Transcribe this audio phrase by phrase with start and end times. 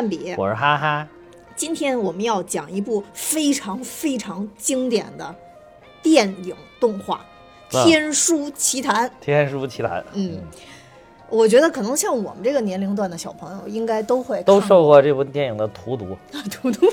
[0.00, 0.34] 我是蛋比。
[0.36, 1.06] 我是哈哈。
[1.54, 5.34] 今天我们要讲一部非常非常经典的
[6.02, 7.20] 电影动画
[7.84, 9.06] 《天书奇谭》。
[9.20, 10.40] 天书奇谭，嗯，
[11.28, 16.16] 我觉得可能像我们这个年龄段的小朋友，应该都会都受过这部电影的荼毒。
[16.50, 16.86] 荼毒。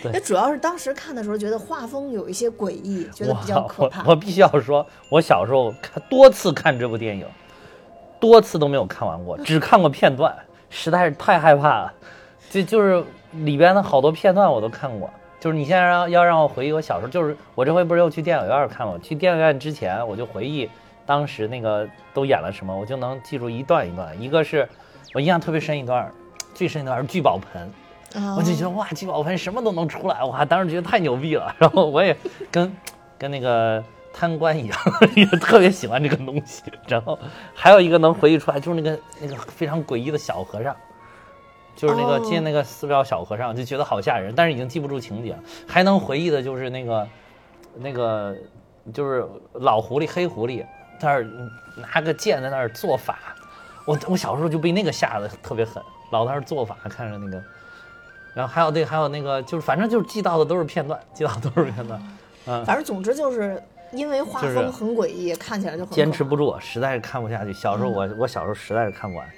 [0.00, 4.10] 对那主要是当时看的时候，觉得画风有一些诡异，觉得比较可怕我。
[4.10, 7.26] 我必须要说，我小时候看多次看这部电影，
[8.20, 10.34] 多次都没有看完过，只看过片段，
[10.70, 11.92] 实在是太害怕了。
[12.52, 13.02] 就就是
[13.32, 15.08] 里边的好多片段我都看过。
[15.40, 18.98] 就是你现在让要让我回忆我小时候，就是我这回不是又去电影院看了？
[18.98, 20.68] 去电影院之前我就回忆
[21.06, 24.22] 当时那个都演了什么，我就能记住一段一段。
[24.22, 24.68] 一个是
[25.14, 26.12] 我印象特别深一段，
[26.54, 28.22] 最深一段是聚宝盆。
[28.22, 31.52] 啊我就觉得哇，聚宝盆什么都能出来，哇，当时觉得太牛逼了。
[31.58, 32.14] 然后我也
[32.50, 32.76] 跟
[33.18, 33.82] 跟那个
[34.12, 34.78] 贪官一样，
[35.16, 36.62] 也特别喜欢这个东西。
[36.86, 37.18] 然后
[37.54, 40.76] 还有一个能回忆出来，就是那个那个非常诡异的小和尚，
[41.74, 45.38] 就是那个哦进那个寺庙小和尚，就觉得好吓人，但是已经记不住情节了。
[45.66, 47.08] 还能回忆的就是那个
[47.76, 48.36] 那个
[48.92, 50.64] 就是老狐狸黑狐狸，
[50.98, 51.26] 在那儿
[51.76, 53.18] 拿个剑在那儿做法。
[53.84, 57.42] 我我小时候就被那个吓得特别狠，老在那儿做法，看着那个。
[58.34, 62.00] 然后还有对，还有那个，就是反正就是记到的都是片段，记到的都是片段，
[62.46, 67.52] 嗯，反正总之就是因为画风很诡异，看起来就很坚持不住，实在是看不下去。
[67.52, 69.28] 小时候我我小时候实在是看不完，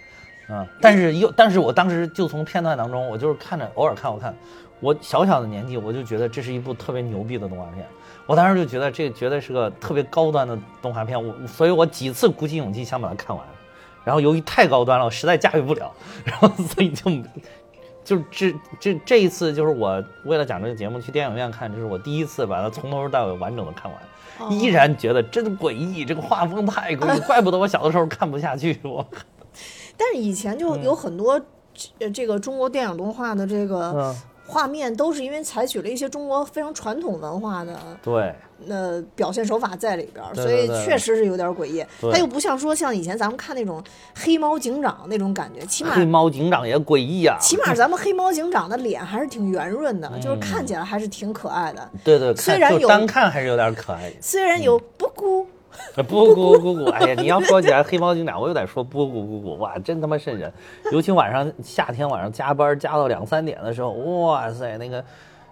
[0.48, 4.34] 嗯，但是又但是我当时就从片段当中，我就是看着偶尔看我看，
[4.80, 7.86] 我小小的年纪我就觉得这是一部特别牛逼的动画片，
[8.26, 13.44] 我当时就觉得这绝对是个特别高端的动画片，我所以我几次鼓起勇气想把它看完，
[14.04, 15.92] 然后由于太高端了，我实在驾驭不了，
[16.24, 17.10] 然后所以就。
[18.04, 23.98] 就这这这一次，就是我为了讲这个节目去电影院看，这是我第一次把它从头到尾完整的看完。
[24.38, 28.78] 哦依然觉得真诡异，这个画风太诡异，怪不得我小的时候看不下去。
[28.82, 29.06] 我，
[29.96, 31.40] 但是以前就有很多
[31.98, 34.16] 呃这个中国电影动画的这个嗯，
[34.46, 38.34] 画面，都是因为采取了一些中国非常传统文化的对，
[38.66, 41.84] 那表现手法在里边儿，所以确实是有点诡异。
[42.00, 43.82] 对它又不像说像以前咱们看那种
[44.14, 47.38] 黑猫警长那种感觉，起码黑猫警长也诡异啊。
[47.40, 51.90] 起码咱们黑猫警长的脸还是挺圆润的，就是嗯看起来还是挺可爱的。
[52.04, 54.12] 对对，虽然有单看还是有点可爱。
[54.20, 55.46] 虽然有布谷，
[56.08, 60.52] 不咕咕咕，哎呀，你要说起来黑猫警长，我又得说不咕咕咕，哇，真他妈瘆人。
[60.92, 65.02] 尤其晚上夏天晚上加班加到两三点的时候，哇塞，那个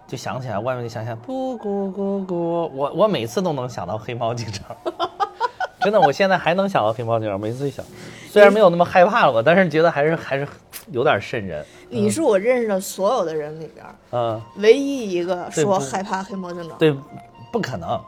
[0.07, 2.33] 就想起来外面就想想不咕咕咕，
[2.73, 4.75] 我我每次都能想到黑猫警长。
[5.81, 7.85] 真的，我现在还能想到黑猫警长，每次一想，
[8.29, 10.47] 虽然没有那么害怕了吧，但是觉得还是还是
[10.91, 11.65] 有点瘆人。
[11.89, 16.77] 你是我认识的所有的人里边嗯，唯一一个说害怕黑猫警长。
[16.77, 16.95] 对，
[17.51, 17.99] 不可能。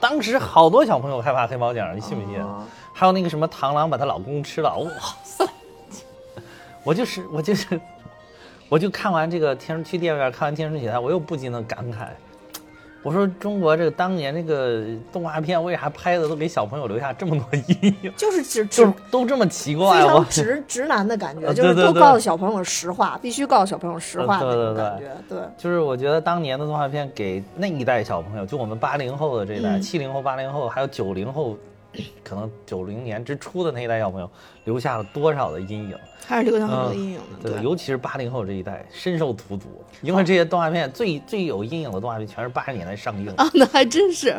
[0.00, 2.40] 当时好多小朋友害怕黑猫警长，你信不信？
[2.42, 4.90] 哦还有那个什么螳螂把她老公吃了，哇
[5.22, 5.46] 塞！
[6.82, 7.80] 我就是我就是，
[8.68, 12.08] 我就看完这个天去电影院看完《天书奇谭》，我又不禁的感慨，
[13.02, 18.12] 我说中国这个当年那个动画片为啥拍的都给小朋友留下这么多阴影？
[18.16, 25.04] 就是就是都这么奇怪，非常直直男的感觉，呃就是都告诉小朋友实话，必须告诉小朋友实话的感觉。
[25.28, 31.56] 对，就是我觉得当年的动画片给那一代小朋友，就我们八零后的这一代，嗯七零后、八零后，还有九零后，
[32.22, 34.30] 可能九零年之初的那一代小朋友，
[34.64, 35.96] 留下了多少的阴影？
[36.26, 37.50] 还是留下很多嗯阴影的。
[37.50, 43.42] 对，尤其是八零后这一代深受荼毒，因为这些动画片最最有阴影的动画片全是八十年代上映的。
[43.42, 44.36] 啊，那还真是。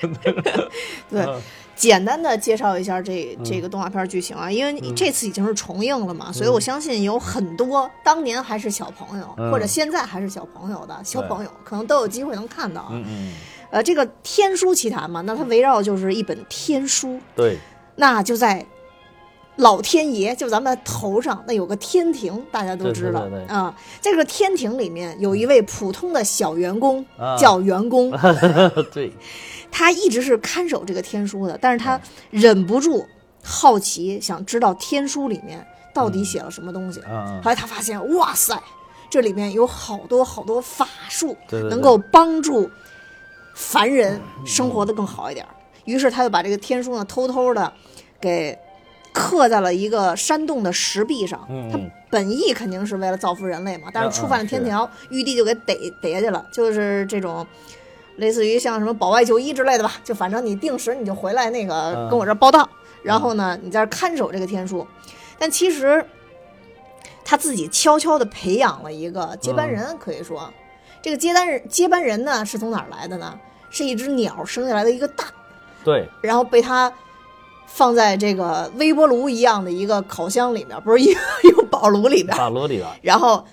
[1.10, 1.42] 对，嗯
[1.74, 12.88] 简单的介绍一下这这个动画片剧情啊，因为你这次已经是重映了嘛，所以我相信有很多当年还是小朋友，嗯或者现在还是小朋友的小朋友，可能都有机会能看到啊。
[12.92, 13.32] 嗯嗯，
[13.70, 17.58] 呃，这个《天书奇谭》嘛，那它围绕就是一本天书，对，
[17.96, 18.64] 那就在
[19.56, 23.74] 老天爷，就咱们头上那有个天庭，大家都知道啊。
[24.00, 27.36] 这个天庭里面有一位普通的小员工，啊。
[27.38, 28.12] 叫员工，
[28.92, 29.10] 对，
[29.70, 31.98] 他一直是看守这个天书的，但是他
[32.30, 33.06] 忍不住
[33.42, 37.00] 好奇，想知道天书里面到底写了什么东西。
[37.08, 38.62] 嗯后来他发现，哇塞，
[39.08, 42.70] 这里面有好多好多法术，能够帮助
[43.56, 45.50] 凡人生活的更好一点儿。
[45.86, 47.72] 于是他就把这个天书呢偷偷的
[48.20, 48.56] 给
[49.12, 51.40] 刻在了一个山洞的石壁上。
[51.72, 51.80] 他
[52.10, 57.44] 本意肯定是为了造福人类嘛，但是嗯触犯了天条，玉帝就给逮逮下去了，就是这种。
[58.18, 62.66] 类似于像什么保外就医之类的吧，就反正你定时你就回来那个嗯跟我这儿报到，
[63.02, 64.86] 然后呢你在这看守这个天书，
[65.38, 66.02] 但其实
[67.26, 70.50] 他自己悄悄的培养了一个接班人，可以说，
[71.02, 73.38] 这个接班人接班人呢是从哪儿来的呢？
[73.68, 75.26] 是一只鸟生下来的一个蛋，
[75.84, 76.90] 对，然后被他
[77.66, 83.44] 放在这个微波炉一样的一个烤箱里面，不是一个 一个宝炉里边，宝炉里边，然后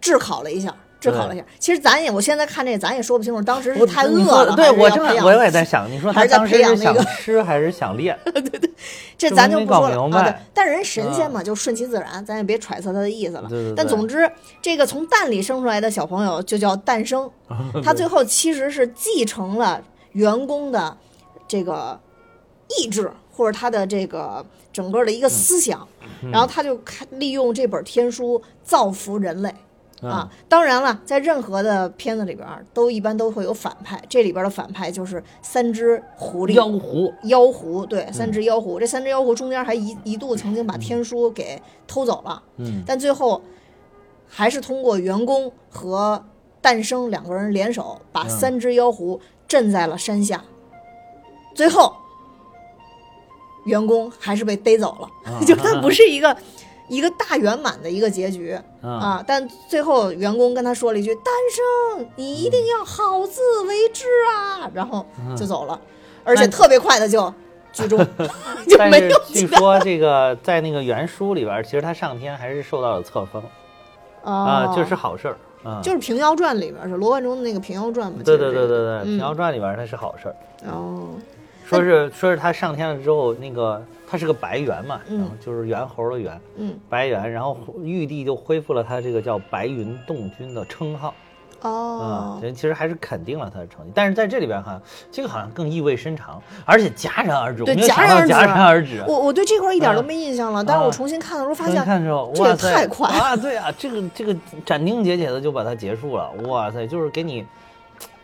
[0.00, 1.44] 炙烤了一下，炙烤了一下。
[1.58, 8.18] 其实咱也，我现在看这个，咱也说不清楚，当时是太饿了，说对我正我也在想，你说他还是在当时是想培养那个吃还是想练？
[8.24, 8.70] 对对
[9.16, 10.22] 这咱就不说了啊。
[10.22, 13.48] 对，但是人神仙嘛，就顺其自然，咱也别揣测他的意思了。
[13.76, 14.30] 但总之，
[14.60, 17.30] 这个从蛋里生出来的小朋友就叫诞生，
[17.84, 20.96] 他最后其实是继承了员工的
[21.46, 21.98] 这个
[22.78, 25.86] 意志，或者他的这个整个的一个思想，
[26.22, 29.54] 嗯然后他就开利用这本天书造福人类。
[30.00, 34.00] 嗯啊，当然了，在任何的片子里边，都一般都会有反派。
[34.08, 38.78] 这里边的反派就是三只狐狸，妖狐，妖狐，对，三只妖狐。
[38.78, 42.82] 这三只妖狐中间还一一度曾经把天书给偷走了，嗯。
[42.86, 43.42] 但最后
[44.28, 46.24] 还是通过员工和
[46.60, 48.30] 诞生两个人联手，把嗯。
[48.30, 50.44] 三只妖狐镇在了山下。
[51.56, 51.92] 最后，
[53.64, 55.42] 员工还是被逮走了，啊。
[55.44, 56.36] 就他不是一个
[56.88, 58.58] 一个大圆满的一个结局。
[58.82, 59.24] 啊，啊！
[59.26, 61.24] 但最后员工跟他说了一句：“诞
[61.98, 65.04] 生，你一定要好自为之啊！”然后
[65.36, 65.78] 就走了，
[66.24, 67.32] 而且特别快的就
[67.72, 67.98] 剧终，
[68.68, 73.42] 就没有据说这个在那个原书里边，其实他上天还是受到了册封
[74.22, 75.80] 啊，哦这是好事儿啊。
[75.82, 78.20] 就是《平遥传》里边是罗贯中的那个《平遥传》嘛？
[78.24, 80.34] 对对对对对，《嗯平遥传》里边儿它是好事儿，
[80.70, 81.08] 哦，
[81.68, 91.14] 说是说是他上天了之后，那个他是个白猿嘛，嗯然后就是猿猴的猿，嗯白猿，然后玉帝就恢复了他这个叫白云洞君的称号
[91.60, 94.80] 啊哦，，人其实还是肯定了他的成绩，但是在这里边哈，
[95.12, 99.04] 这个好像更意味深长，而且戛然而止，我对戛戛然而止戛然而止。
[99.06, 103.36] 我我对这块一点都啊没印象了，但是我啊重新看的时候发现，看的时候，这也太快啊！
[103.36, 104.34] 对啊，这个这个
[104.64, 107.44] 斩钉截铁的就把它结束了，哇塞，就是给你，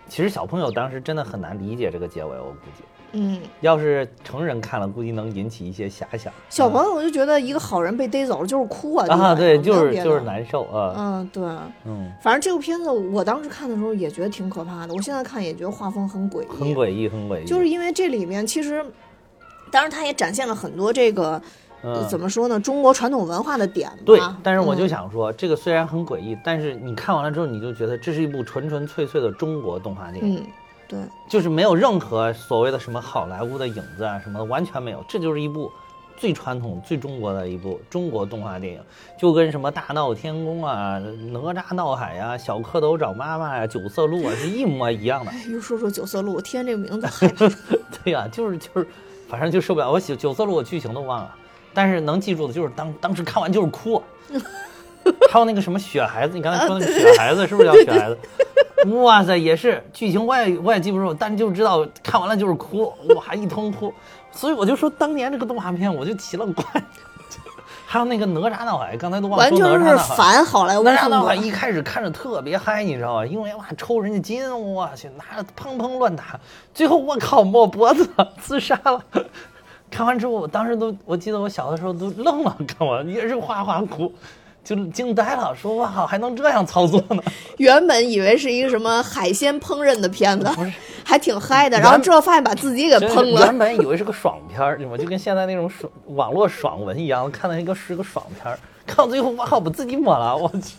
[0.08, 6.32] 其实小朋友当时真的很难理解这个结尾，我估计，嗯，要是成人看了，估计能引起一些遐想。
[6.49, 11.43] 小朋友我就觉得一个好人被逮走了就是哭啊，啊，对，就是就是难受啊，嗯，对。
[11.87, 18.84] 嗯，反正这部片子我当时看的时候也觉得挺可怕的，我现在看也觉得画风很诡异，很诡异，很诡异，就是因为这里面其实，
[19.70, 21.40] 当然它也展现了很多这个、
[22.08, 23.99] 怎么说呢，中国传统文化的点吧。
[24.05, 30.46] 对，但是我就嗯想说，这个虽然很诡异，但是你看完了之后，你就觉得这是一部纯纯粹粹的中国动画电影，嗯，
[30.86, 30.98] 对，
[31.28, 35.70] 就是没有任何所谓的什么好莱坞的影子啊什么的，完全没有，这就是一部
[36.16, 38.81] 最传统、最中国的一部中国动画电影，
[39.19, 40.98] 就跟什么大闹天宫啊、
[41.32, 45.31] 哪吒闹海呀、小蝌蚪找妈妈呀、九色鹿啊是一模一样的。
[45.31, 47.48] 哎，又说说九色鹿，我听这个名字害怕。
[48.04, 48.86] 对呀、就是就是，
[49.28, 49.90] 反正就受不了。
[49.90, 51.34] 我九九色鹿我剧情都忘了，
[51.72, 54.00] 但是能记住的就是当当时看完就是哭。
[55.31, 58.19] 还有那个什么雪孩子，你刚才说那个雪孩子是不是叫雪孩子？
[59.03, 63.93] 哇塞，也是剧情我也我也记不住，但就知道看完了就是哭，哇一通哭。
[64.31, 66.65] 所以我就说当年这个动画片我就奇了怪。
[67.87, 70.17] 还有那个哪吒闹海，刚才都忘了说完全是哪吒闹海。
[70.17, 73.25] 反好莱坞哪吒闹海一开始看着特别嗨，你知道吧？
[73.27, 76.39] 因为哇抽人家筋，我去拿着砰砰乱打，
[76.75, 78.09] 最后我靠抹脖子，
[78.41, 79.01] 自杀了。
[79.93, 84.12] 看完之后，我当时都我记得我小的时候都愣了，看完也是哗哗哭，
[84.64, 87.22] 就惊呆了，说哇还能这样操作呢？
[87.58, 90.72] 原本以为是一个什么海鲜烹饪的片子不是，
[91.05, 93.58] 还挺嗨的，然后之后发现把自己给真是烹了原。
[93.58, 100.77] 本以为是个爽片儿，我就跟现在那种爽网络爽文一样，看到一个是个爽片儿，看到最后哇靠，把自己抹了，我去。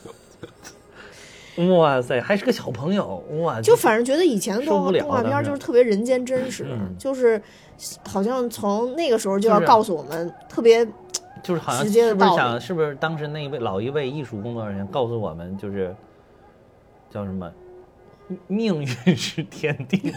[1.78, 3.62] 哇塞，还是个小朋友，哇！
[3.62, 7.42] 就反正觉得以前的动动画片儿就是特别人间真实，嗯就是
[8.06, 10.86] 好像从那个时候就要告诉我们特别
[11.46, 15.96] 就是好像是不是想是不是当时那一位老一位艺术工作人员告诉我们，就是
[17.12, 17.52] 叫什么
[18.48, 20.02] 命运是天定，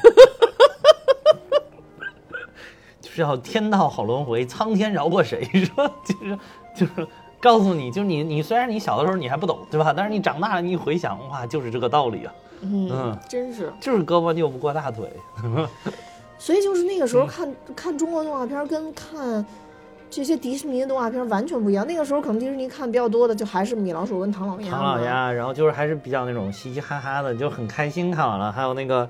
[3.02, 5.44] 就是要天道好轮回，苍天饶过谁？
[5.52, 6.38] 是吧就是
[6.74, 7.06] 就是
[7.38, 9.92] 告诉你，就是你你虽然你小的时候你还不懂，对吧？
[9.94, 13.70] 但是你长大了你一回想，哇，就是这个道理啊，嗯，嗯真是。
[13.78, 15.12] 就是胳膊拗不过大腿。
[16.40, 19.44] 所以就是那个时候嗯看、看中国动画片跟看
[20.10, 21.86] 这些迪士尼的动画片完全不一样。
[21.86, 24.70] 那个时候可能迪士尼看比较多的就还是米老鼠跟唐老鸭。
[24.70, 25.00] 唐老。
[25.00, 28.50] 鸭，然后就是还是比较那种嘻嘻哈哈的，就很开心看完了。
[28.50, 29.08] 还有那个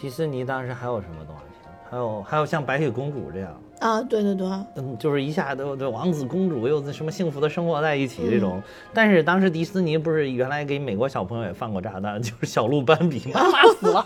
[0.00, 1.50] 迪士尼当时还有什么动画片？
[1.90, 8.60] 还有还有像白雪公主这样，啊，对对对，嗯，就是一下都对王子公主又什么幸福的生活在一起这种。
[8.92, 14.04] 但是当时迪士尼不是原来给美国小朋友也放过炸弹，就是小鹿斑比妈妈 死了，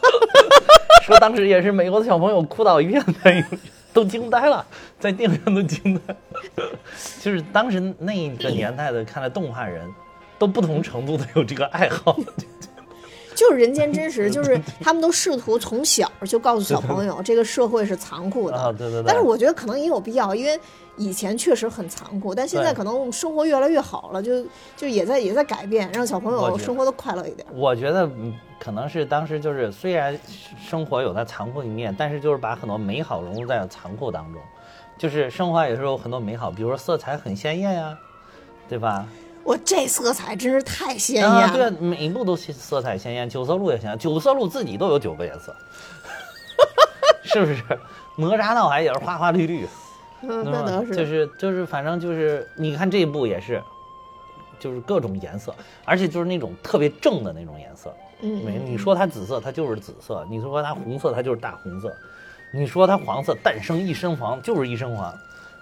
[1.07, 3.43] 说当时也是美国的小朋友哭倒一片在
[3.99, 4.65] 都惊呆了，
[5.01, 6.15] 在电影院都惊呆
[6.57, 6.71] 了。
[7.21, 9.93] 就是当时那个年代的看来动画人，
[10.39, 12.17] 都不同程度的有这个爱好。
[13.39, 18.57] 就是人间真实， 就是他们都试图从小就告诉小朋友， 这个社会是残酷的。
[18.57, 19.05] 啊，对对对。
[19.07, 20.59] 但是我觉得可能也有必要，因为
[20.97, 24.45] 以前确实很残酷，但现在可能生活越来越好了，就
[24.77, 27.47] 就也在也在改变，让小朋友生活的快乐一点。
[27.55, 30.19] 我觉得嗯可能是当时就是虽然
[30.69, 34.43] 生活有它残酷的一面，但是就是把很多美好融入在了残酷当中，
[34.99, 37.97] 就是生活也是有很多美好，比如说色彩很鲜艳呀，
[38.69, 39.07] 对吧？
[39.49, 41.53] 我这色彩真是太鲜艳啊，了。
[41.55, 45.57] 对啊，每一部都色彩鲜艳，九色鹿也鲜艳，九色鹿自己都有九个颜色，
[47.25, 47.63] 是不是？
[48.17, 49.67] 哪吒闹海也是花花绿绿，
[50.21, 50.95] 嗯，那倒是。
[50.95, 53.63] 就是就是，反正就是，你看这一部也是，
[54.61, 55.55] 就是各种颜色，
[55.87, 57.91] 而且就是那种特别正的那种颜色。
[58.21, 61.89] 嗯，没，你说它紫色，它就是紫色；你说它红色，它就是大红色；
[62.53, 65.11] 你说它黄色，诞生一身黄，就是一身黄，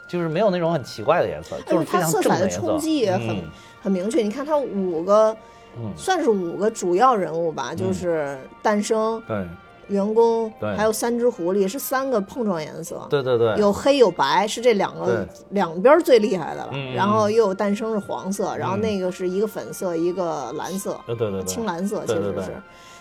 [0.08, 2.66] 就是没有那种很奇怪的颜色，就是非常它色彩的颜色。
[2.66, 3.44] 冲击也很、嗯
[3.86, 4.20] 很明确。
[4.20, 5.30] 你看他五个，
[5.78, 9.46] 嗯算是五个主要人物吧，就是诞生、对
[9.86, 13.06] 员工，对还有三只狐狸，是三个碰撞颜色。
[13.08, 16.72] 对对对，有黑有白，是这两个两边最厉害的了。
[16.96, 22.50] 然后又有诞生是黄色，然后嗯那个是一个粉色，一个蓝色，对对对对，青蓝色其实是，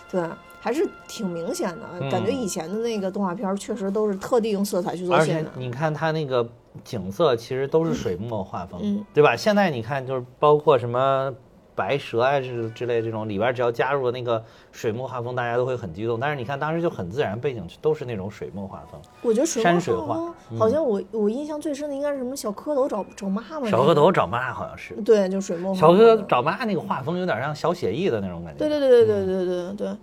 [0.08, 0.22] 对，
[0.60, 1.82] 还是挺明显的。
[1.98, 5.46] 嗯感觉以前的那个动画片确实都是特地用色彩去做渲染。
[5.56, 6.48] 你看它那个
[6.84, 9.36] 景色，其实都是水墨画风，嗯对吧？
[9.36, 11.32] 现在你看，就是包括什么
[11.74, 14.42] 白蛇啊之之类这种，里边只要加入了那个
[14.72, 16.18] 水墨画风，大家都会很激动。
[16.18, 18.98] 但是你看当时就很自然，背景都是那种水墨画风。
[19.20, 23.68] 我觉得水墨山水画画风嗯好像我我印象最深的应该是什么小蝌蚪找找妈妈。
[23.68, 28.58] 小蝌蚪，找妈好像是，对，就水墨画小蝌蚪找妈那个画风有点像小写意的那种感觉。
[28.58, 29.96] 对对对对对对对对，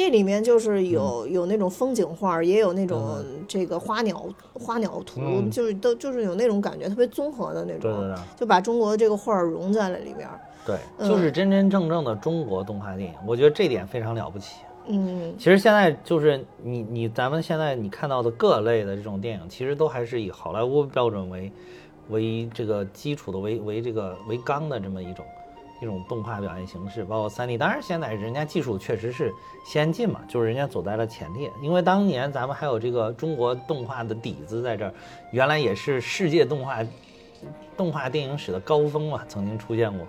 [0.00, 10.26] 这里面就是有、嗯有那种风景画，也有那种这个花鸟花鸟图，嗯就是都就是有那种感觉，特别综合的那种，对对对就把中国的这个画融在了里边。
[10.66, 14.62] 对，嗯就是真真正正的中国动画电影，我觉得这点非常了不起。
[14.86, 21.52] 嗯，其实现在就是你你咱们现在你看到的各类的这种电影，其实都还是以好莱坞标准为
[22.08, 25.26] 为这个基础的为为这个为纲的这么一种
[25.80, 27.56] 一种动画表现形式，包括三 D。
[27.56, 29.32] 当然现在人家技术确实是
[29.66, 31.50] 先进嘛，就是人家走在了前列。
[31.60, 34.92] 因为当年咱们还有这个中国动画的底子在这儿，
[35.32, 36.78] 原来也是世界动画
[37.76, 40.06] 动画电影史的高峰嘛，曾经出现过。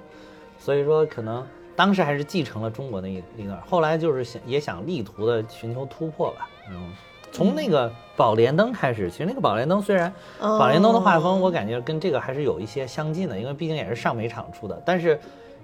[0.59, 6.49] 所以说可能当时还是继承了中国那一一段，后来就是想也想力图的寻求突破吧。
[6.69, 6.93] 嗯，
[7.31, 15.19] 从那个宝莲灯开始，其实那个宝莲灯虽然哦宝莲灯的画风我感觉跟这个还是有一些相近的，因为毕竟也是上美厂出的，但是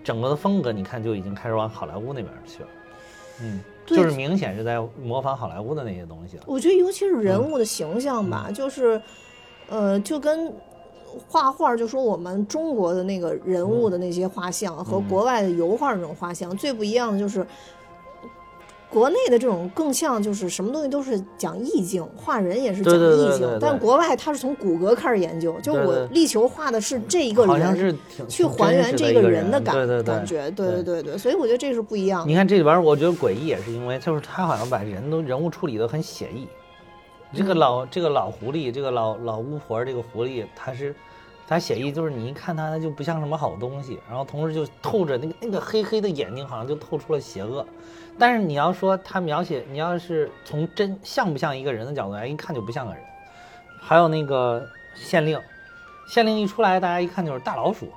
[0.07, 2.69] 整个的风格你看就已经开始往好莱坞那边去了。
[3.41, 6.43] 嗯，就是明显是在模仿好莱坞的那些东西了。
[6.45, 9.01] 我觉得尤其是人嗯物的形象吧，就是，
[9.67, 10.53] 呃，就跟
[11.27, 17.45] 画画，就说我们中国的那个人物的那些画像和嗯国外的油画那种画像、最不一样的就是。
[18.89, 32.27] 国内的这种更像就是什么东西都是讲意境，画人也是讲意境，对对但国外他是从骨骼开始研究，就我力求画的是这一个好像人，是挺去还原这个人的感对对对感觉，对对对所以我觉得这是不一样的。
[32.27, 36.48] 你看这里边，我觉得诡异也是因为，就是他好像把人都人物处理的很写意。
[37.36, 40.96] 这个老这个老狐狸，这个老老巫婆，这个狐狸，他是
[41.46, 47.65] 他写意，就是你一看它，它就不像什么好东西，然后同时就透着那个那个黑黑的眼睛，好像就透出了邪恶。
[48.19, 53.01] 但是你要说他描写，你要是从真像不像一个人的角度来，一看就不像个人。
[53.79, 55.39] 还有那个县令，
[56.07, 57.91] 县令一出来，大家一看就是大老鼠。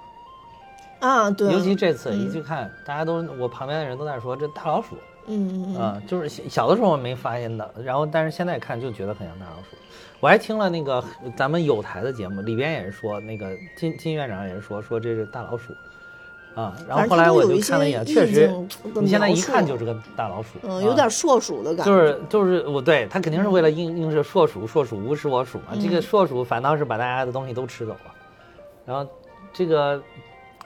[1.00, 4.97] 啊，对，尤其这次嗯一去看，大家都我旁边的人都在说这大老鼠。
[5.27, 9.77] 嗯嗯嗯啊、就是小小的时候我没发现的，然后但是现在看就觉得很像大老鼠。
[10.19, 11.03] 我还听了那个
[11.37, 15.73] 咱们有台的节目，里边也是说那个金金院长也是说说这是大老鼠，
[16.54, 18.52] 啊，然后后来我就看了一眼，确实
[18.95, 25.66] 你现在一看就是个大老鼠，嗯，有啊点硕鼠的感觉，就是就是我对他肯定是为了应应是硕鼠，硕鼠无食我鼠嘛。
[25.75, 28.12] 这嗯个硕鼠反倒是把大家的东西都吃走了，
[28.85, 29.09] 然后
[29.52, 30.02] 这个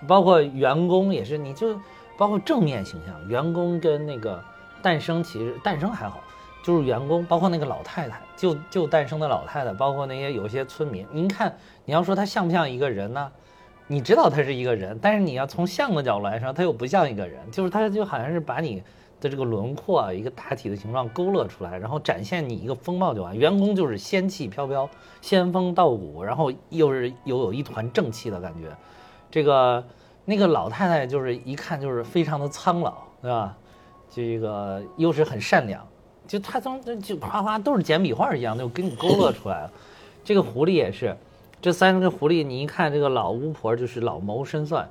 [0.08, 1.78] 包括员工也是，你就
[2.16, 4.42] 包括正面形象，员工跟那个
[4.80, 6.20] 诞生其实诞生还好，
[6.64, 13.30] 就是员工，包括那个老太太，就就诞生的老太太，包括那些有些村民，您看你要说他像不像一个人呢？
[13.86, 18.82] 你知道他是一个人，但是你要从像的角度来说，他又不像一个人，就是他就好像是把你
[19.20, 23.36] 的这个轮廓，一个大体的形状勾勒出来，然后展现你一个风貌就完。
[23.36, 24.88] 员工就是仙气飘飘，
[25.20, 28.74] 仙风道骨，然后又是又有一团正气的感觉。
[29.30, 29.84] 这个
[30.24, 33.56] 那个老太太就是一看就是非常的苍老，对吧？
[34.10, 35.84] 这个又是很善良，
[36.26, 39.72] 就他从就哗哗都是简笔画一样，就给你勾勒出来了。
[40.22, 41.16] 这个狐狸也是，
[41.64, 44.86] 这三个狐狸，你一看这个老巫婆就是老谋深算，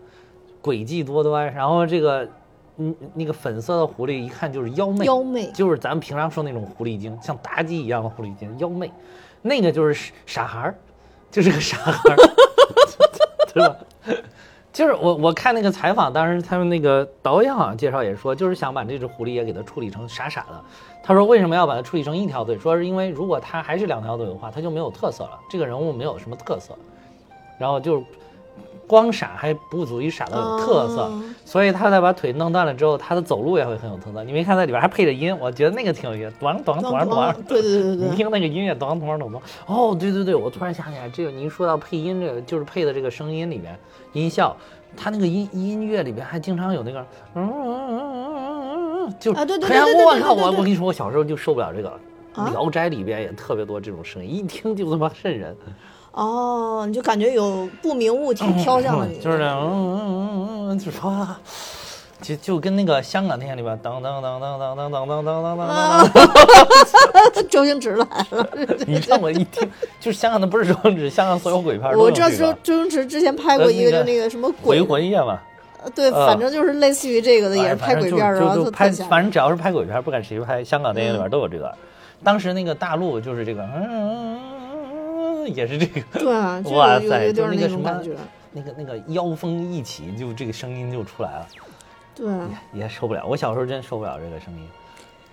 [0.59, 2.27] 诡计多端，然后这个
[2.77, 8.91] 嗯，那个粉色的狐狸一看就是妖媚，妖媚就是咱们平常说那种狐狸精，像妲己一样的狐狸精，妖媚。
[9.43, 10.75] 那个就是傻孩儿，
[11.29, 12.17] 就是个傻孩儿，
[13.53, 13.77] 对吧？
[14.73, 20.59] 就是我我看那个采访，当时他们那个导演好像介绍也说，就是想把这只狐狸也给它处理成傻傻的。
[21.03, 22.57] 他说为什么要把它处理成一条腿？
[22.57, 26.75] 说是因为如果它还是两条腿的话，它就没有特色了，这个人物没有什么特色。
[27.59, 28.03] 然后就
[28.87, 34.23] 光闪还不足以闪到有特色，哦所以他再把腿弄断了之后，他的走路也会很有特色。
[34.23, 37.33] 你没看在里边还配着音，我觉得那个挺有意思，咚咚咚咚。
[37.47, 39.41] 对对对对你，听那个音乐，咚咚咚咚。
[39.67, 43.77] 哦，对对对，我突然想起来，这个您说到配音，这个就是配的这个声音里面
[44.13, 44.55] 音效，
[44.97, 51.89] 他那个音音乐里边还经常有那个，嗯嗯嗯嗯嗯嗯，就啊对对哎呀对对对我靠，我我跟你说，我小时候就受不了这个，
[52.35, 55.55] 啊聊斋》里边也特别多这种声音，一听就他妈瘆人。
[56.13, 61.39] 哦，你就感觉有不明物体飘向了你，就是那样，嗯嗯嗯嗯，就说啊，
[62.21, 66.11] 就就跟那个香港电影里边，当当当当当当当当当当当
[67.49, 68.47] 周星驰来了。
[68.85, 69.67] 你让我一听，
[69.99, 75.39] 就是香港的不是周星驰，香港所有鬼片我知道周周星驰之前拍过一个，就那个什么鬼，魂夜嘛，
[75.95, 81.73] 对，呃反正就是类似于这个的，也是拍鬼片儿，然后拍，反正只要是拍鬼片，不管谁拍，香港电影里边都有这个。
[82.23, 84.39] 当时那个大陆就是这个，嗯
[85.51, 86.01] 也是这个。
[86.19, 88.15] 对啊， 就哇塞就是那那个什么种感觉，
[88.51, 91.47] 那个那个妖风一起，就这个声音就出来了。
[92.15, 93.25] 对啊，也也受不了。
[93.25, 94.67] 我小时候真受不了这个声音，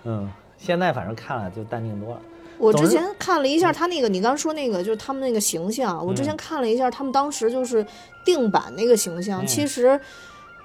[0.04, 2.20] 嗯，现在反正看了就淡定多了。
[2.58, 7.84] 我之前看了一下他那个，你刚说那个就是他们那个形象，我之嗯前看了一下他们当时就是
[8.24, 9.98] 定版那个形象，嗯其实。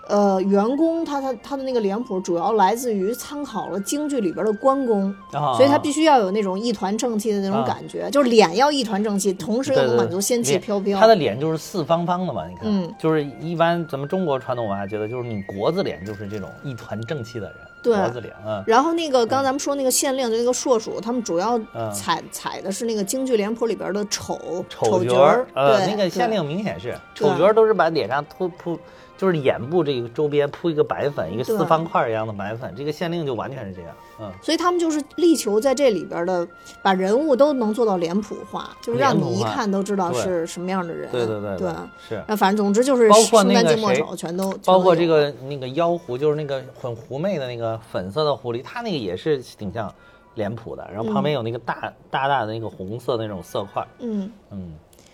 [0.08, 5.54] 呃，员工他他他的那个脸谱主要来自于参考了京剧里边的关公，啊。
[5.56, 11.00] 所以他必须要有那种一团正气的那种啊感觉，就是脸要一团正气，同时又能满足仙气飘飘。
[11.00, 12.94] 他的脸就是四方方的嘛，你看，嗯。
[13.00, 17.96] 就是一般咱们中国传统文化觉得就是你国字脸就是这种一团正气的人，对。
[17.96, 21.92] 国字脸，嗯，然后那个刚才咱们说那个县令，就那个硕鼠，他们主要嗯。
[21.92, 28.78] 采采的是那个京剧脸谱里边的丑丑角儿，呃，对那个县令明显是丑角儿都是把脸上涂铺，
[29.18, 36.48] 就是眼部这个周边铺一个白粉，一个四方块儿一样的白粉，这个县令就完全是这样，嗯，所以他们就是力求在这里边的
[36.82, 41.10] 把人物都能做到脸谱化，就是让你一看都知道是什么样的人。
[41.12, 41.74] 对对对对。
[42.08, 42.24] 是。
[42.28, 49.94] 那反正总之就是包括那个谁全都，包括这个那个妖狐，就是那个很狐媚的那个粉色的狐狸，它那个也是挺像
[50.36, 54.74] 脸谱的，然后旁边有那个大、大大的那个红色的那种色块儿，嗯，嗯，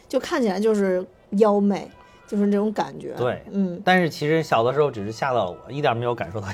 [0.10, 1.06] 就看起来就是
[1.38, 1.88] 妖媚，
[2.32, 3.14] 就是那种感觉。
[3.18, 6.48] 对嗯，但是其实小的时候只是吓到了我，一点没有感受到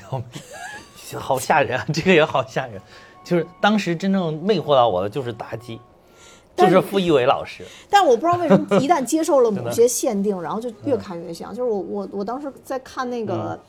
[1.20, 2.82] 好吓人啊，这个也好吓人。
[3.24, 5.80] 就是当时真正魅惑到我的就是妲己，
[6.56, 11.54] 就是是傅艺伟老师，但我不知道为什么一旦接受了 某些限定，然后就越看越像。
[11.54, 13.60] 就是我我我当时在看那个，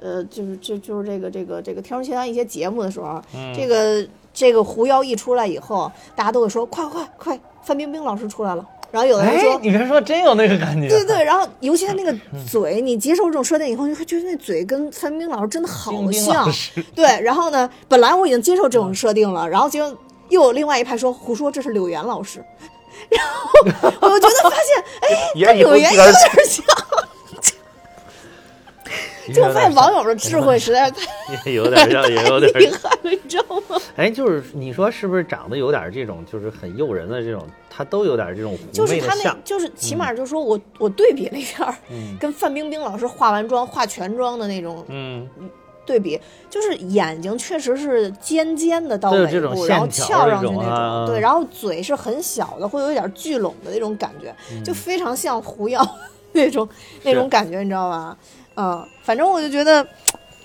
[0.00, 8.64] 嗯呃，就是就就是这个这个这个《天书奇谭》一些节目的时候，嗯这个这个狐妖一出来以后，大家都会说快快快，范冰冰老师出来了。
[8.90, 12.44] 然后有的人哎说，，你别说，真有那个感觉，对对，然后尤其他那个嗯。
[12.50, 16.48] 嘴，你接受这种设定以后，你会觉得那嘴跟范冰冰老师真的好像
[16.94, 19.96] 对，然后呢，本来我已经接受这种设定了，然后结果
[20.28, 22.44] 又有另外一派说胡说这是柳岩老师，
[23.10, 23.24] 然
[24.00, 26.12] 后我就觉得发现，哎， 跟柳岩有点
[26.46, 26.64] 像，
[29.32, 33.80] 就发现网友的智慧实在是太 也有点让人有点厉害了，你知道吗？
[33.96, 42.16] 哎，就是你说是不是长得有点这种，就是很诱人的这种，他都有点这种就是他那就是起码就是说我我对比了一下，嗯。
[42.18, 45.28] 跟范冰冰老师化完妆化全妆的那种嗯，
[45.86, 54.62] 对比，就是眼睛确实是尖尖的到尾部，然后翘上去那种，啊对，然后嘴是很小的，会有一点聚拢的那种感觉，嗯。
[54.62, 55.84] 就非常像狐妖
[56.32, 56.68] 那种
[57.02, 58.16] 那种感觉，你知道吧？
[58.60, 59.86] 嗯，反正我就觉得，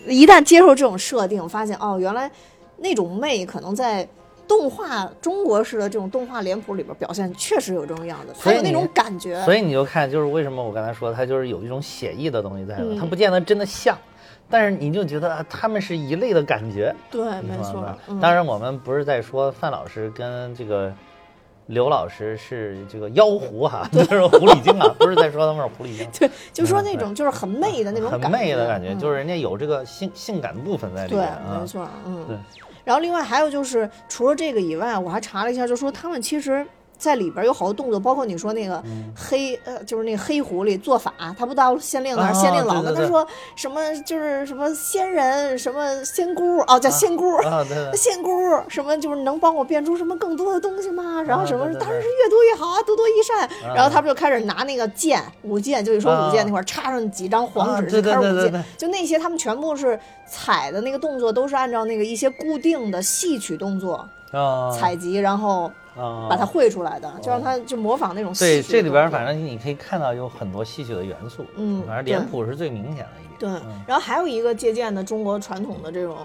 [0.08, 2.32] 一旦接受这种设定，发现哦，原来
[2.78, 4.08] 那种媚可能在。
[4.48, 9.44] 动画中国式的这种动画脸谱里边表现确实有这种样子，它所以你有那种感觉。
[9.44, 13.98] 所以你就看，就是为什么我刚才说它就是有一种写意的东西在里面，嗯它不见得真的像，
[14.48, 17.84] 但是你就觉得啊他们是一类的感觉，对，没错
[18.22, 20.94] 当然，我们不是在说范老师跟这个
[21.68, 26.08] 刘老师是这个妖狐哈， 就是狐狸精啊，不是在说他们是狐狸精。
[26.20, 31.68] 对，就说嗯那种就是很媚的那种很感觉，媚的感觉，嗯就是人家有这个性性感的部分在里面，啊没。
[31.68, 32.26] 错，嗯。
[32.28, 32.38] 对
[32.84, 36.64] 然后另外还有就是，除了这个以外，我还查了一下，就说他们其实
[36.98, 38.82] 在里边有好多动作，包括你说那个
[39.16, 47.36] 黑呃，就是那个黑狐狸做法，他不到县令那儿，啊县令老对对对跟他说什么就是什么仙人什么仙姑哦，叫仙姑。
[47.38, 48.32] 啊，对对， 仙姑
[48.68, 51.22] 什么就是能帮我变出什么更多的东西吗？
[51.22, 53.46] 然后什么当然是越多越好啊，多多益善。
[53.70, 53.74] 啊。
[53.76, 58.34] 然后他不就开始拿那个剑舞剑，就一说舞剑啊那块儿插上几张黄纸就开始舞剑。
[58.34, 58.52] 对对对。
[58.52, 65.85] 对，就那些他们全部是踩的那个动作都是按照那个一些固定的戏曲动作啊，采集，然后啊，
[66.30, 73.40] 把它绘出来的，就让他就模仿那种戏对，这里边反正你可以看到有很多戏曲的元素，嗯反正脸谱是最明显的一点。
[73.40, 76.18] 对嗯，然后还有一个借鉴的中国传统的这种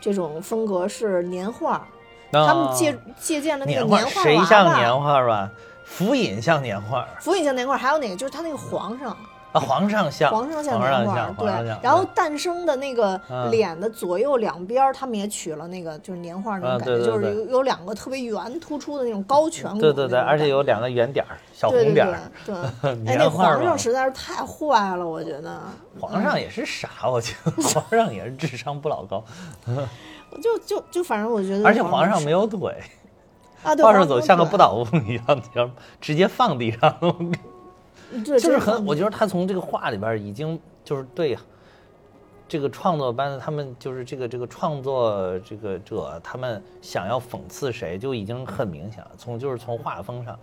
[0.00, 1.86] 这种风格是年画，
[2.30, 5.50] 他们借啊借鉴的那个年画，谁像年画吧？
[5.84, 8.16] 福尹像年画福尹像年画，还有哪个？
[8.16, 9.16] 就是他那个皇上，
[9.56, 11.64] 啊，皇上像，皇上像皇上年画，像。
[11.64, 22.18] 对然后诞生的那个嗯脸的左右两边，他们也取了那个就是年画那种啊感觉，就是有有两个特别圆突出的那种高颧骨，对对对，而且有两个圆点儿，小红点儿。
[22.44, 22.54] 对，
[23.06, 25.60] 哎，那皇上实在是太坏了，我觉得。
[25.98, 29.24] 皇上也是傻，我觉得 皇上也是智商不老高，
[30.42, 32.74] 就就就反正我觉得，而且皇上没有腿，
[33.62, 36.94] 啊，对，抱着皇上走像个不倒翁一样，要直接放地上。
[38.24, 41.36] 对，就是很，我觉得他从这个画里边儿已经就是对
[42.48, 50.38] 这个创作班的他们就是这个这个创作这个者他们想要讽刺谁就已经很明显了，从就是从画风上，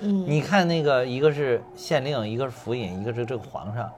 [0.00, 3.92] 嗯，你看那个一个是县令，一个是府尹，一个是这个皇上，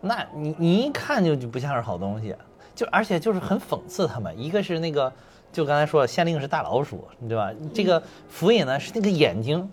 [0.00, 2.34] 那你你一看就就不像是好东西，
[2.76, 5.12] 就而且就是很讽刺他们，一个是那个
[5.52, 7.50] 就刚才说了，县令是大老鼠，对吧？
[7.74, 9.68] 这个府尹呢是那个眼睛。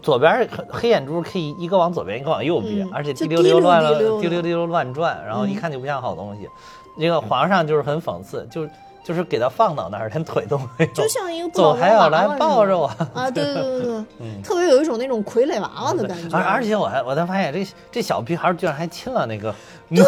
[0.00, 6.48] 左边儿黑眼珠可以一个往左边，一个往右边，嗯而且滴溜溜乱滴溜滴溜溜乱转，然后一嗯看就不像好东西。
[6.96, 8.70] 那个皇上就是很讽刺，就是
[9.02, 12.86] 就是给他放到那儿，连腿都没有，就像一个不走还要来抱着我。
[13.14, 13.82] 啊，对对对对
[14.18, 19.54] 对， 特别有一种那种傀儡娃娃的感觉，而而且我还我才发现这这小屁孩居然还亲了那个，
[19.88, 20.04] 对。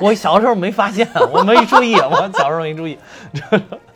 [0.00, 2.98] 我小时候没发现，我没注意，我小时候没注意，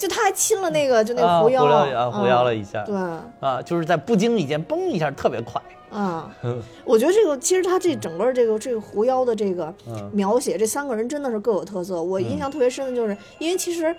[0.00, 2.96] 就他还亲了那个就那狐妖了啊，狐妖了一下，对。
[3.38, 5.60] 啊，就是在不经意间嘣一下特别快，
[5.90, 6.34] 啊，
[6.86, 10.10] 我觉得这个其实他这整个这个这个狐妖的这个嗯。
[10.14, 12.02] 描写，这三个人真的是各有特色。
[12.02, 13.94] 我印象特别深的就是，因为其实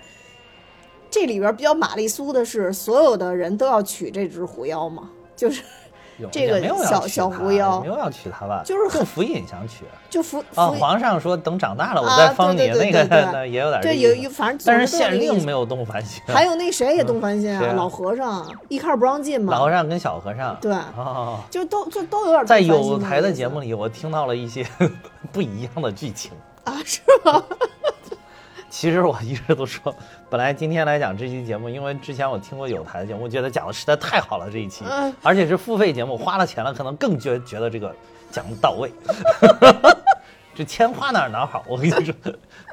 [1.11, 5.67] 这里边比较玛丽苏的是，所有的人都要娶这只狐妖嘛，就是有
[6.29, 21.39] 这个没有要小娶他小狐妖也没有要娶她吧，就是很福尹想娶就服啊，服皇上说等长大了我啊再封你，对对那个 也有点对有有反正但是县令没有动凡心，还有那谁也动凡心啊，老和尚一开始不让进嘛，老和尚跟小和尚，对，哦。
[21.49, 24.65] 就都就都有点在有台的节目里，我听到了一些
[25.31, 26.31] 不一样的剧情。
[26.63, 27.43] 啊，是吗？
[28.71, 29.93] 其实我一直都说，
[30.29, 37.93] 本来今天来讲这期节目，因为之前我听过有台的节目，我觉得讲的实在太好了这一期，嗯而且是付费节目，花了钱了，可能更觉觉得这个
[38.31, 38.89] 讲的到位。
[40.55, 42.13] 这钱花哪儿哪儿好，我跟你说。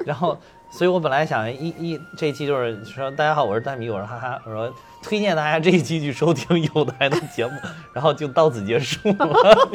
[0.05, 0.37] 然后，
[0.71, 7.51] 所以我本来想一一这一期就是说，大家好，我是蛋米，我是哈哈，我说推荐大家这一期去收听有台的节目，
[7.93, 9.69] 然后就到此结束了。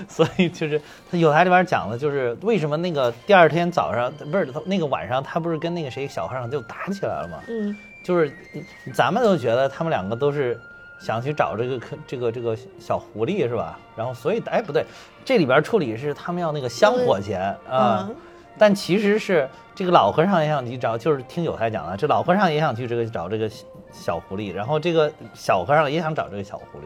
[0.08, 7.38] 所以就是他有台里边讲的，就是为什么那个第二天早上不是那个晚上，他不是跟那个谁小和尚就打起来了吗？
[7.48, 8.32] 嗯就是
[8.94, 10.58] 咱们都觉得他们两个都是
[10.98, 13.78] 想去找这个这个这个小狐狸是吧？
[13.94, 14.84] 然后所以哎不对，
[15.24, 18.06] 这里边处理是他们要那个香火钱啊。
[18.08, 18.16] 嗯
[18.58, 26.82] 但其实是这个老和尚也想去找，就是听有台讲的，这老和尚也想去这个找这个小小狐狸，然后这个小和尚也想找这个小狐狸，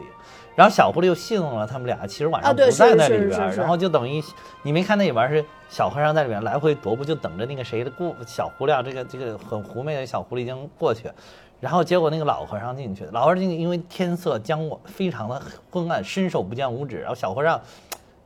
[0.55, 4.23] 然后小狐狸又戏弄了他们俩，其实晚上不在那里边然后就等于
[4.63, 11.11] 你没看那里边是小和尚在里边来回踱步，就等着那个谁的过小狐狸，这个这个很狐媚的小狐狸精过去。
[11.59, 15.41] 然后结果那个老和尚进去，老和尚进去，因为天色将晚，非常的
[15.71, 16.99] 昏暗，伸手不见五指。
[16.99, 17.59] 然后小和尚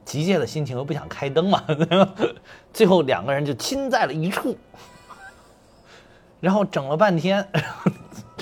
[0.04, 1.64] 急切的心情又不想开灯嘛，
[2.74, 4.58] 最后两个人就亲在了一处，
[6.40, 7.48] 然后整了半天，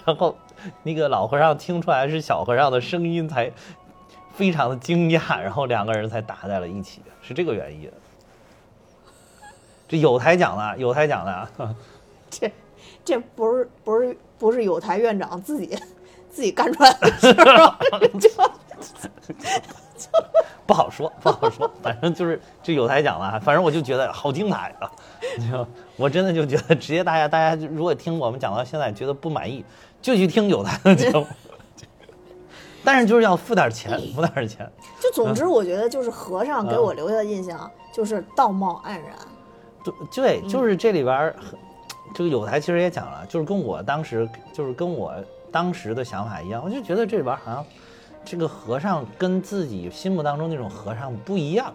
[0.06, 0.36] 然后
[0.84, 3.52] 那个老和尚听出来是小和尚的声音，才
[4.34, 7.92] 非常的惊讶，然后两个人才打在了一起，是这个原因。
[9.88, 11.50] 这有台讲的，有台讲的啊，
[12.30, 12.52] 这
[13.06, 15.78] 这不是不是不是有台院长自己
[16.30, 17.78] 自己干出来的事儿吗？
[18.20, 18.30] 就
[20.66, 24.92] 不好说，不好说，反正就是这有台讲了，反正我就觉得好精彩啊！
[25.38, 29.64] 你知道我真的就觉得，直接大家大家如果听我们讲到现在觉得不满意，
[30.02, 31.26] 就去听有台的 节目。
[32.84, 34.70] 但是就是要付点钱，付点钱。
[35.02, 39.12] 就总之，我觉得就是和尚给我留下的印象就是道貌岸然。
[39.84, 41.34] 对对，就是这里边
[42.16, 45.14] 这个有台其实也讲了，就是跟我当时就是跟我
[45.52, 47.66] 当时的想法一样，我就觉得这里边好像
[48.24, 51.74] 这个和尚跟自己心目当中那种和尚不一样，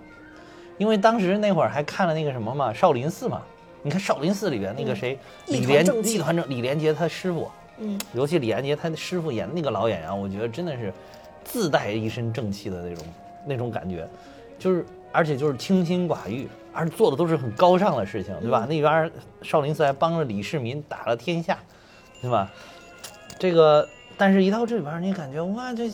[0.79, 3.43] 因为当时那会儿还看了那个什么嘛，少林寺嘛。
[3.83, 10.93] 你看少林寺里边那个谁，一李连团正气一团正，李连杰他师傅，嗯，尤其李连杰他师傅演的那个老演员，我觉得真的是
[11.45, 13.05] 自带一身正气的那种
[13.47, 14.09] 那种感觉，
[14.59, 18.67] 就是而且就是清心寡欲，而做的都是很高尚的事情，对吧？
[18.69, 19.11] 那边
[19.43, 21.59] 少林寺还帮着李世民打了天下，
[22.21, 22.51] 对吧？
[23.39, 25.91] 这个，但是一到这里边，你感觉哇，这